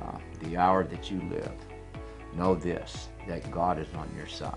uh, 0.00 0.18
the 0.42 0.56
hour 0.56 0.84
that 0.84 1.10
you 1.10 1.20
live. 1.30 1.52
Know 2.34 2.54
this, 2.54 3.08
that 3.28 3.50
God 3.50 3.78
is 3.78 3.92
on 3.94 4.10
your 4.16 4.26
side. 4.26 4.56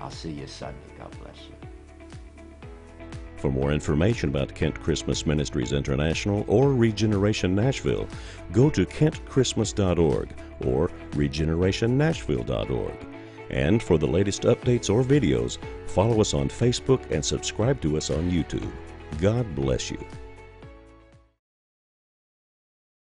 I'll 0.00 0.10
see 0.10 0.30
you 0.30 0.46
Sunday. 0.46 0.78
God 0.98 1.10
bless 1.22 1.36
you. 1.48 1.54
For 3.36 3.50
more 3.50 3.72
information 3.72 4.28
about 4.28 4.54
Kent 4.54 4.78
Christmas 4.82 5.24
Ministries 5.24 5.72
International 5.72 6.44
or 6.46 6.74
Regeneration 6.74 7.54
Nashville, 7.54 8.06
go 8.52 8.68
to 8.68 8.84
kentchristmas.org 8.84 10.34
or 10.66 10.90
regenerationnashville.org. 11.12 13.06
And 13.48 13.82
for 13.82 13.96
the 13.98 14.06
latest 14.06 14.42
updates 14.42 14.90
or 14.90 15.02
videos, 15.02 15.56
follow 15.86 16.20
us 16.20 16.34
on 16.34 16.48
Facebook 16.48 17.10
and 17.10 17.24
subscribe 17.24 17.80
to 17.80 17.96
us 17.96 18.10
on 18.10 18.30
YouTube. 18.30 18.70
God 19.20 19.54
bless 19.54 19.90
you. 19.90 19.98